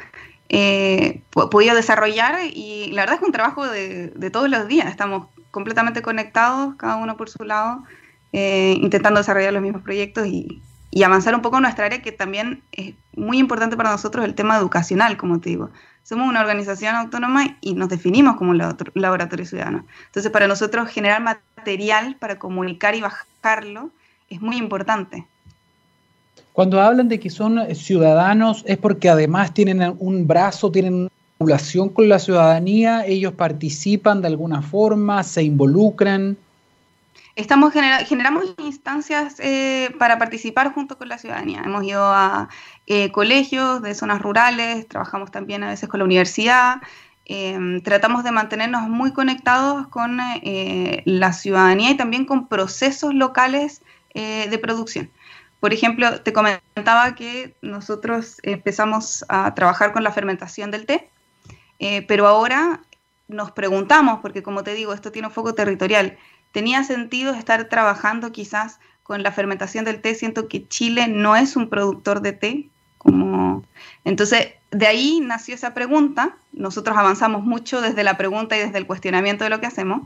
[0.48, 5.26] eh, podido desarrollar y la verdad es que un trabajo de, todos los días, estamos
[5.50, 7.82] completamente conectados, cada uno por su lado,
[8.32, 12.12] eh, intentando desarrollar los mismos proyectos y, y avanzar un poco en nuestra área que
[12.12, 15.70] también es muy importante para nosotros el tema educacional, como te digo
[16.06, 18.58] somos una organización autónoma y nos definimos como un
[18.94, 19.84] laboratorio ciudadano.
[20.06, 23.90] Entonces, para nosotros generar material para comunicar y bajarlo
[24.30, 25.26] es muy importante.
[26.52, 31.88] Cuando hablan de que son ciudadanos, es porque además tienen un brazo, tienen una vinculación
[31.88, 36.36] con la ciudadanía, ellos participan de alguna forma, se involucran.
[37.36, 41.60] Estamos generamos instancias eh, para participar junto con la ciudadanía.
[41.62, 42.48] Hemos ido a
[42.86, 46.80] eh, colegios de zonas rurales, trabajamos también a veces con la universidad.
[47.26, 53.82] Em, tratamos de mantenernos muy conectados con eh, la ciudadanía y también con procesos locales
[54.14, 55.10] de producción.
[55.60, 61.10] Por ejemplo, te comentaba que nosotros empezamos a trabajar con la fermentación del té,
[62.08, 62.80] pero ahora
[63.28, 66.16] nos preguntamos, porque como te digo, esto tiene un foco territorial,
[66.56, 70.14] ¿tenía sentido estar trabajando quizás con la fermentación del té?
[70.14, 73.62] Siento que Chile no es un productor de té, como...
[74.06, 78.86] Entonces, de ahí nació esa pregunta, nosotros avanzamos mucho desde la pregunta y desde el
[78.86, 80.00] cuestionamiento de lo que hacemos,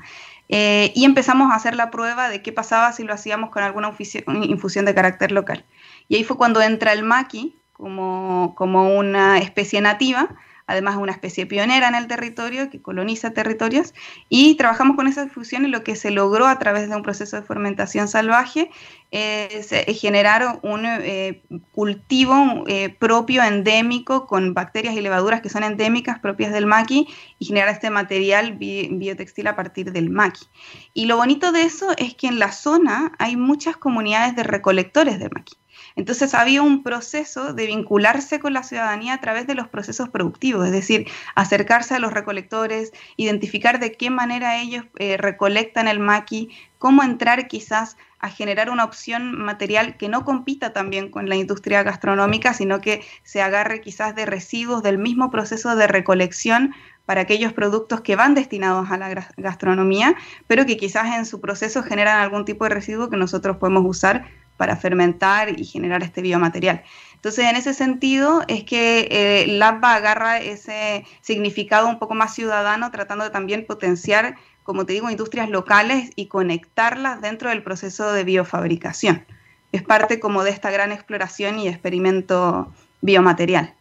[0.49, 3.95] eh, y empezamos a hacer la prueba de qué pasaba si lo hacíamos con alguna
[4.27, 5.65] infusión de carácter local.
[6.09, 10.29] Y ahí fue cuando entra el maqui como, como una especie nativa,
[10.71, 13.93] además es una especie pionera en el territorio, que coloniza territorios,
[14.29, 17.37] y trabajamos con esa difusión y lo que se logró a través de un proceso
[17.37, 18.71] de fermentación salvaje
[19.11, 21.43] es eh, generar un eh,
[21.73, 27.09] cultivo eh, propio, endémico, con bacterias y levaduras que son endémicas propias del maqui
[27.41, 30.47] y generar este material biotextil a partir del maqui.
[30.95, 35.19] Y lo bonito de eso es que en la zona hay muchas comunidades de recolectores
[35.19, 35.60] de maqui.
[35.97, 40.67] Entonces había un proceso de vincularse con la ciudadanía a través de los procesos productivos,
[40.67, 46.51] es decir, acercarse a los recolectores, identificar de qué manera ellos eh, recolectan el maqui,
[46.79, 51.83] cómo entrar quizás a generar una opción material que no compita también con la industria
[51.83, 56.75] gastronómica, sino que se agarre quizás de residuos del mismo proceso de recolección
[57.07, 60.15] para aquellos productos que van destinados a la gastronomía,
[60.47, 64.27] pero que quizás en su proceso generan algún tipo de residuo que nosotros podemos usar
[64.61, 66.83] para fermentar y generar este biomaterial.
[67.15, 73.25] Entonces, en ese sentido, es que eh, agarra ese significado un poco más ciudadano, tratando
[73.25, 79.25] de también potenciar, como te digo, industrias locales y conectarlas dentro del proceso de biofabricación.
[79.73, 83.73] Es parte como de esta gran exploración y experimento biomaterial.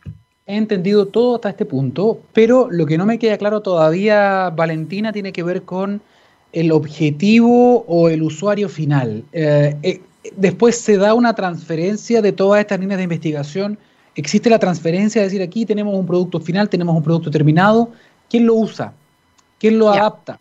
[0.46, 5.12] He entendido todo hasta este punto, pero lo que no me queda claro todavía, Valentina,
[5.12, 6.02] tiene que ver con
[6.54, 9.26] el objetivo o el usuario final.
[9.34, 10.02] Eh, eh,
[10.36, 13.80] después se da una transferencia de todas estas líneas de investigación.
[14.16, 17.92] Existe la transferencia, es decir, aquí tenemos un producto final, tenemos un producto terminado.
[18.30, 18.94] ¿Quién lo usa?
[19.60, 20.40] ¿Quién lo adapta?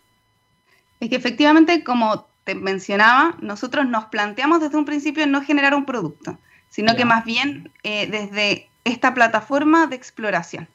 [0.99, 5.85] Es que efectivamente, como te mencionaba, nosotros nos planteamos desde un principio no generar un
[5.85, 6.37] producto,
[6.69, 10.67] sino que más bien eh, desde esta plataforma de exploración.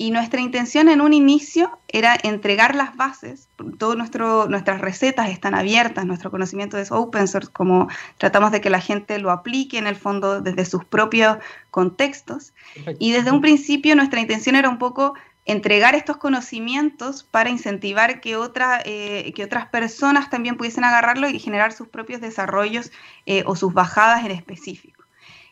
[0.00, 6.06] Y nuestra intención en un inicio era entregar las bases, todas nuestras recetas están abiertas,
[6.06, 7.86] nuestro conocimiento es open source, como
[8.16, 11.36] tratamos de que la gente lo aplique en el fondo desde sus propios
[11.70, 12.54] contextos.
[12.98, 15.12] Y desde un principio nuestra intención era un poco
[15.44, 18.38] entregar estos conocimientos para incentivar que,
[18.86, 22.90] eh, que otras personas también pudiesen agarrarlo y generar sus propios desarrollos
[23.26, 25.04] eh, o sus bajadas en específico.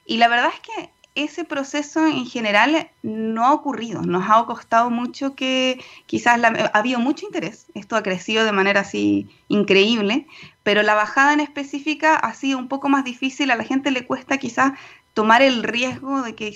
[0.07, 0.91] Y la verdad es que
[1.25, 4.03] ese proceso en general no ha ocurrido.
[4.03, 7.67] Nos ha costado mucho que quizás ha habido mucho interés.
[7.75, 10.27] Esto ha crecido de manera así increíble,
[10.63, 13.51] pero la bajada en específica ha sido un poco más difícil.
[13.51, 14.73] A la gente le cuesta quizás
[15.15, 16.55] tomar el riesgo de que,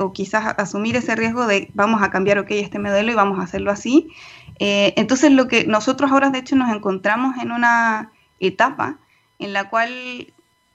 [0.00, 3.42] o quizás asumir ese riesgo de vamos a cambiar ok este modelo y vamos a
[3.42, 4.08] hacerlo así.
[4.58, 8.98] Eh, entonces lo que nosotros ahora de hecho nos encontramos en una etapa
[9.38, 10.32] en la cual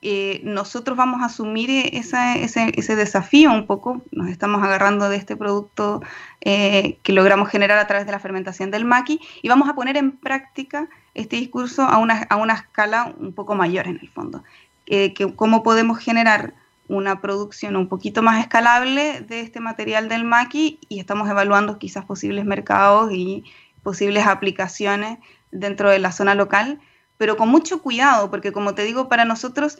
[0.08, 6.00] eh, nosotros vamos a asumir ese, desafío un poco, nos estamos agarrando de este producto
[6.42, 9.98] eh, que logramos generar a través de la fermentación del maqui y vamos a poner
[9.98, 14.44] en práctica este discurso a una, a una escala un poco mayor en el fondo.
[14.86, 16.54] Eh, que cómo podemos generar
[16.88, 22.06] una producción un poquito más escalable de este material del maqui y estamos evaluando quizás
[22.06, 23.44] posibles mercados y
[23.82, 25.18] posibles aplicaciones
[25.50, 26.80] dentro de la zona local
[27.18, 29.78] pero con mucho cuidado, porque como te digo, para nosotros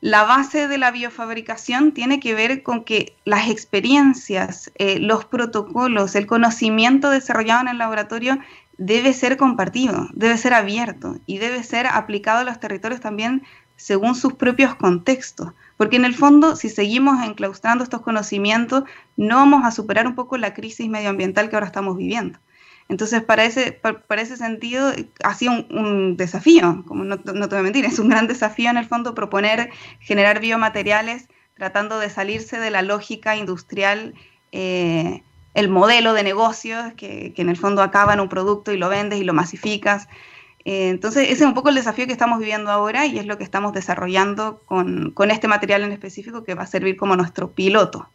[0.00, 6.14] la base de la biofabricación tiene que ver con que las experiencias, eh, los protocolos,
[6.14, 8.38] el conocimiento desarrollado en el laboratorio
[8.76, 13.42] debe ser compartido, debe ser abierto y debe ser aplicado a los territorios también
[13.76, 15.52] según sus propios contextos.
[15.76, 18.84] Porque en el fondo, si seguimos enclaustrando estos conocimientos,
[19.16, 22.38] no vamos a superar un poco la crisis medioambiental que ahora estamos viviendo.
[22.88, 24.92] Entonces, para ese, para, ese sentido,
[25.24, 28.76] ha sido un, desafío, como no, te voy a mentir, es un gran desafío en
[28.76, 29.70] el fondo proponer
[30.00, 34.14] generar biomateriales tratando de salirse de la lógica industrial,
[34.52, 35.22] eh,
[35.54, 39.20] el modelo de negocios que, en el fondo acaba en un producto y lo vendes
[39.20, 40.06] y lo masificas.
[40.64, 43.38] Eh, entonces, ese es un poco el desafío que estamos viviendo ahora y es lo
[43.38, 47.50] que estamos desarrollando con, con este material en específico que va a servir como nuestro
[47.52, 48.08] piloto.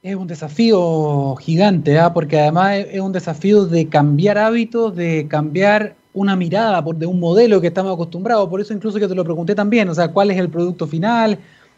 [0.00, 2.14] Es un desafío gigante, ¿ah?
[2.14, 7.60] porque además es un desafío de cambiar hábitos, de cambiar una mirada de un modelo
[7.60, 8.48] que estamos acostumbrados.
[8.48, 11.36] Por eso incluso que te lo pregunté también, o sea, ¿cuál es el producto final?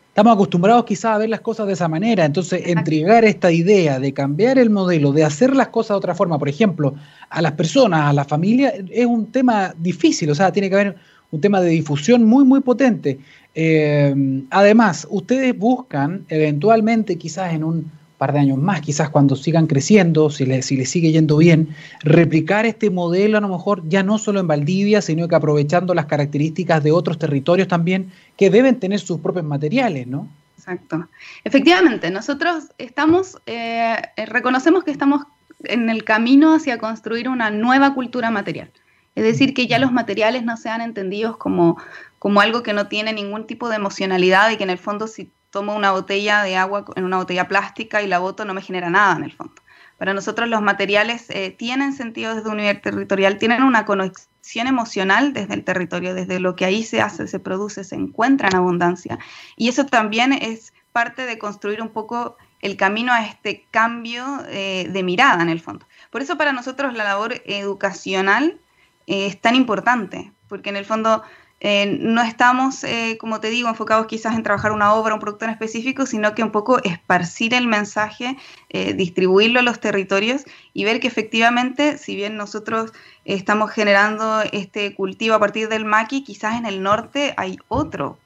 [0.08, 2.26] Estamos acostumbrados quizás a ver las cosas de esa manera.
[2.26, 6.38] Entonces, entregar esta idea de cambiar el modelo, de hacer las cosas de otra forma,
[6.38, 6.94] por ejemplo,
[7.30, 10.28] a las personas, a la familia, es un tema difícil.
[10.28, 10.96] O sea, tiene que haber
[11.30, 13.18] un tema de difusión muy, muy potente.
[13.54, 19.66] Eh, además, ustedes buscan eventualmente, quizás en un par de años más, quizás cuando sigan
[19.66, 24.02] creciendo, si les si le sigue yendo bien, replicar este modelo a lo mejor ya
[24.02, 28.78] no solo en Valdivia, sino que aprovechando las características de otros territorios también que deben
[28.78, 30.28] tener sus propios materiales, ¿no?
[30.58, 31.08] Exacto.
[31.44, 33.96] Efectivamente, nosotros estamos, eh,
[34.26, 35.22] reconocemos que estamos
[35.64, 38.70] en el camino hacia construir una nueva cultura material.
[39.14, 41.78] Es decir, que ya los materiales no sean entendidos como,
[42.18, 45.30] como algo que no tiene ningún tipo de emocionalidad y que en el fondo si
[45.50, 48.90] tomo una botella de agua en una botella plástica y la boto, no me genera
[48.90, 49.54] nada en el fondo.
[49.98, 55.34] Para nosotros los materiales eh, tienen sentido desde un nivel territorial, tienen una conexión emocional
[55.34, 59.18] desde el territorio, desde lo que ahí se hace, se produce, se encuentra en abundancia.
[59.56, 64.88] Y eso también es parte de construir un poco el camino a este cambio eh,
[64.90, 65.86] de mirada en el fondo.
[66.10, 68.58] Por eso para nosotros la labor educacional
[69.06, 71.22] eh, es tan importante, porque en el fondo
[71.62, 75.44] eh, no estamos, eh, como te digo, enfocados quizás en trabajar una obra, un producto
[75.44, 78.38] en específico, sino que un poco esparcir el mensaje,
[78.70, 82.92] eh, distribuirlo a los territorios y ver que efectivamente, si bien nosotros
[83.26, 88.16] estamos generando este cultivo a partir del maqui, quizás en el norte hay otro,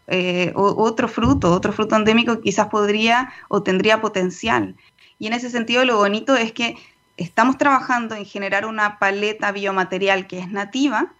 [0.55, 4.77] otro fruto, otro fruto endémico que quizás podría o tendría potencial.
[5.19, 6.77] Y en ese sentido lo bonito es que
[7.17, 11.13] estamos trabajando en generar una paleta biomaterial que es nativa,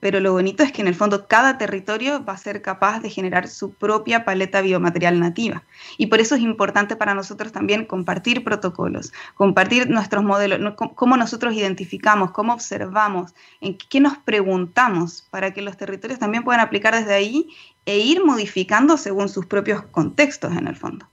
[0.00, 3.10] pero lo bonito es que en el fondo cada territorio va a ser capaz de
[3.10, 5.62] generar su propia paleta biomaterial nativa.
[5.98, 11.54] Y por eso es importante para nosotros también compartir protocolos, compartir nuestros modelos, cómo nosotros
[11.54, 17.14] identificamos, cómo observamos, en qué nos preguntamos para que los territorios también puedan aplicar desde
[17.14, 17.48] ahí
[17.84, 21.06] e ir modificando según sus propios contextos en el fondo.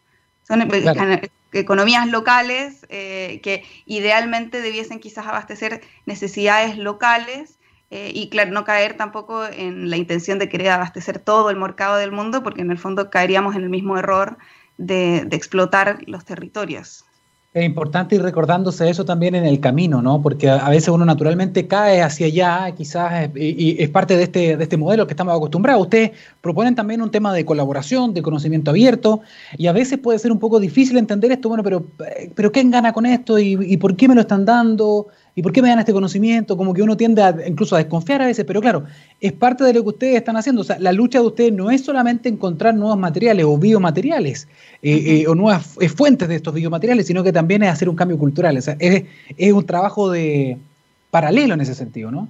[0.48, 7.57] Son eh, economías locales eh, que idealmente debiesen quizás abastecer necesidades locales
[7.90, 11.96] eh, y claro, no caer tampoco en la intención de querer abastecer todo el mercado
[11.98, 14.38] del mundo, porque en el fondo caeríamos en el mismo error
[14.78, 17.06] de, explotar los territorios.
[17.54, 20.22] Es importante ir recordándose eso también en el camino, ¿no?
[20.22, 24.64] Porque a veces uno naturalmente cae hacia allá, quizás, y, es parte de este, de
[24.64, 25.84] este modelo que estamos acostumbrados.
[25.84, 26.12] Ustedes
[26.42, 29.22] proponen también un tema de colaboración, de conocimiento abierto,
[29.58, 31.86] y a veces puede ser un poco difícil entender esto, bueno, pero,
[32.36, 33.40] pero ¿quién gana con esto?
[33.40, 35.08] ¿Y, y por qué me lo están dando?
[35.38, 36.58] ¿Y por qué me dan este conocimiento?
[36.58, 38.86] Como que uno tiende a, incluso a desconfiar a veces, pero claro,
[39.22, 40.62] es parte de lo que ustedes están haciendo.
[40.62, 44.48] O sea, la lucha de ustedes no es solamente encontrar nuevos materiales o biomateriales
[44.82, 47.96] eh, eh, o nuevas eh, fuentes de estos biomateriales, sino que también es hacer un
[47.96, 48.58] cambio cultural.
[48.58, 49.04] O sea, es,
[49.38, 50.58] es un trabajo de
[51.12, 52.28] paralelo en ese sentido, ¿no?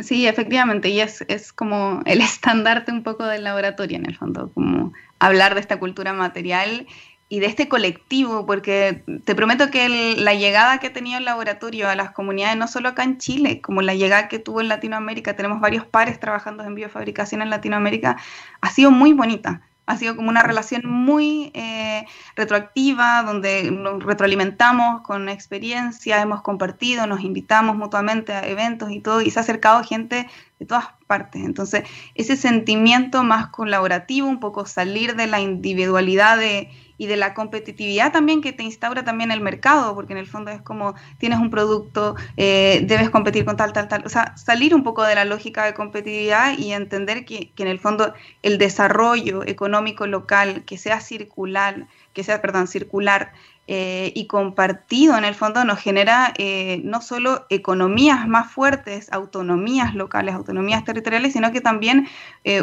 [0.00, 4.50] Sí, efectivamente, y es, es como el estandarte un poco del laboratorio en el fondo,
[4.54, 6.86] como hablar de esta cultura material
[7.28, 11.88] y de este colectivo, porque te prometo que la llegada que ha tenido el laboratorio
[11.88, 15.34] a las comunidades, no solo acá en Chile, como la llegada que tuvo en Latinoamérica,
[15.34, 18.16] tenemos varios pares trabajando en biofabricación en Latinoamérica,
[18.60, 19.62] ha sido muy bonita.
[19.88, 27.20] Ha sido como una relación muy eh, retroactiva, donde retroalimentamos con experiencia, hemos compartido, nos
[27.20, 31.44] invitamos mutuamente a eventos y todo, y se ha acercado gente de todas partes.
[31.44, 31.84] Entonces,
[32.16, 36.68] ese sentimiento más colaborativo, un poco salir de la individualidad de
[36.98, 40.50] y de la competitividad también que te instaura también el mercado, porque en el fondo
[40.50, 44.02] es como tienes un producto, eh, debes competir con tal, tal, tal.
[44.06, 47.68] O sea, salir un poco de la lógica de competitividad y entender que, que en
[47.68, 53.32] el fondo el desarrollo económico local, que sea circular, que sea, perdón, circular,
[53.68, 59.92] eh, y compartido en el fondo nos genera eh, no solo economías más fuertes, autonomías
[59.96, 62.06] locales, autonomías territoriales, sino que también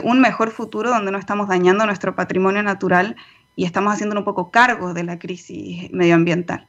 [0.04, 3.18] un mejor futuro donde no estamos dañando nuestro patrimonio natural
[3.56, 6.68] y estamos haciendo un poco cargo de la crisis medioambiental.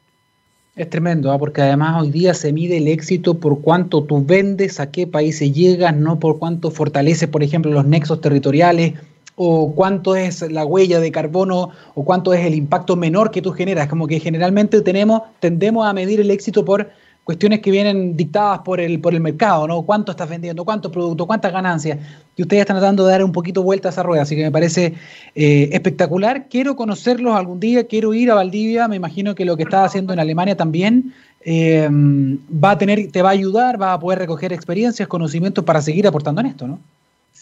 [0.76, 1.38] Es tremendo, ¿ah?
[1.38, 5.52] porque además hoy día se mide el éxito por cuánto tú vendes, a qué países
[5.52, 8.94] llegas, no por cuánto fortaleces, por ejemplo, los nexos territoriales,
[9.36, 13.52] o cuánto es la huella de carbono, o cuánto es el impacto menor que tú
[13.52, 13.88] generas.
[13.88, 16.90] Como que generalmente tenemos, tendemos a medir el éxito por
[17.24, 19.82] cuestiones que vienen dictadas por el, por el mercado, ¿no?
[19.82, 20.64] ¿Cuánto estás vendiendo?
[20.64, 21.26] ¿Cuántos productos?
[21.26, 21.98] ¿Cuántas ganancias?
[22.36, 24.52] Y ustedes están tratando de dar un poquito vuelta a esa rueda, así que me
[24.52, 24.94] parece
[25.34, 26.48] eh, espectacular.
[26.48, 30.12] Quiero conocerlos algún día, quiero ir a Valdivia, me imagino que lo que estás haciendo
[30.12, 34.52] en Alemania también eh, va a tener, te va a ayudar, va a poder recoger
[34.52, 36.78] experiencias, conocimientos para seguir aportando en esto, ¿no?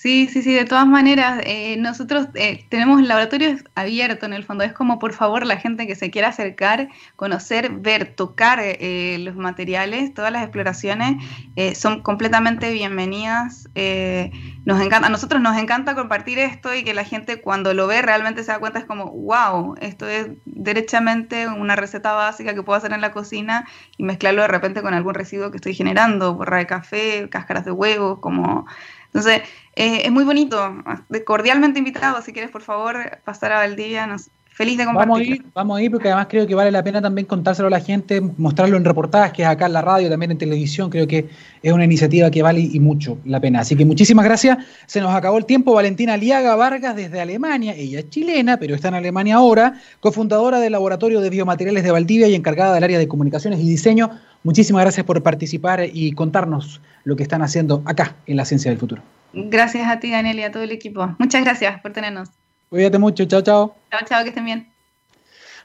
[0.03, 4.65] Sí, sí, sí, de todas maneras, eh, nosotros eh, tenemos laboratorios abiertos en el fondo.
[4.65, 9.37] Es como, por favor, la gente que se quiera acercar, conocer, ver, tocar eh, los
[9.37, 11.23] materiales, todas las exploraciones
[11.79, 13.69] son completamente bienvenidas.
[14.65, 18.03] nos encanta, a nosotros nos encanta compartir esto y que la gente cuando lo ve
[18.03, 22.77] realmente se da cuenta, es como, wow, esto es derechamente una receta básica que puedo
[22.77, 26.57] hacer en la cocina y mezclarlo de repente con algún residuo que estoy generando, borra
[26.57, 28.67] de café, cáscaras de huevo, como
[29.15, 29.43] entonces,
[29.75, 30.83] eh, es muy bonito.
[31.25, 34.07] Cordialmente invitado, si quieres, por favor, pasar a Valdivia.
[34.07, 35.15] Nos Feliz de compartirlo.
[35.15, 37.69] Vamos a ir, vamos a ir porque además creo que vale la pena también contárselo
[37.69, 40.91] a la gente, mostrarlo en reportajes, que es acá en la radio, también en televisión,
[40.91, 41.29] creo que
[41.63, 43.61] es una iniciativa que vale y mucho la pena.
[43.61, 44.59] Así que muchísimas gracias.
[44.87, 45.73] Se nos acabó el tiempo.
[45.73, 50.73] Valentina Aliaga Vargas desde Alemania, ella es chilena, pero está en Alemania ahora, cofundadora del
[50.73, 54.11] Laboratorio de Biomateriales de Valdivia y encargada del área de comunicaciones y diseño.
[54.45, 58.79] Muchísimas gracias por participar y contarnos lo que están haciendo acá en la Ciencia del
[58.79, 59.03] Futuro.
[59.33, 61.15] Gracias a ti, Daniel, y a todo el equipo.
[61.19, 62.29] Muchas gracias por tenernos.
[62.73, 63.75] Cuídate mucho, chao, chao.
[63.91, 64.67] Chao, chao, que estén bien.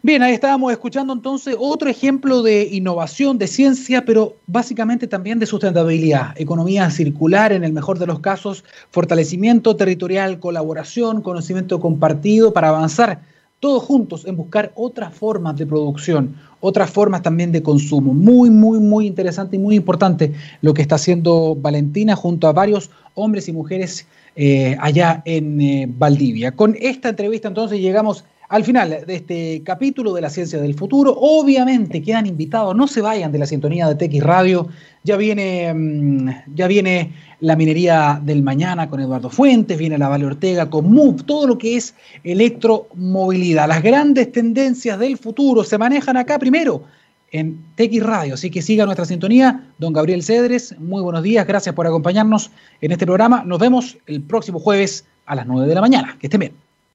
[0.04, 5.46] Bien, ahí estábamos escuchando entonces otro ejemplo de innovación, de ciencia, pero básicamente también de
[5.46, 12.68] sustentabilidad, economía circular en el mejor de los casos, fortalecimiento territorial, colaboración, conocimiento compartido para
[12.68, 13.22] avanzar
[13.62, 18.14] todos juntos en buscar otras formas de producción, otras formas también de consumo.
[18.14, 22.92] Muy, muy, muy interesante y muy importante lo que está haciendo Valentina junto a varios
[23.14, 24.06] hombres y mujeres
[24.40, 26.52] eh, allá en eh, Valdivia.
[26.52, 31.18] Con esta entrevista entonces llegamos al final de este capítulo de la ciencia del futuro.
[31.20, 34.68] Obviamente quedan invitados, no se vayan de la sintonía de TX Radio.
[35.04, 40.28] Ya viene, mm, ya viene la minería del mañana con Eduardo Fuentes, viene la Vale
[40.28, 43.68] Ortega con MOVE, todo lo que es electromovilidad.
[43.68, 46.84] Las grandes tendencias del futuro se manejan acá primero
[47.32, 48.34] en TX Radio.
[48.36, 49.72] Así que siga nuestra sintonía.
[49.78, 51.46] Don Gabriel Cedres, muy buenos días.
[51.48, 52.52] Gracias por acompañarnos
[52.82, 53.44] en este programa.
[53.46, 56.18] Nos vemos el próximo jueves a las 9 de la mañana.
[56.20, 56.67] Que estén bien.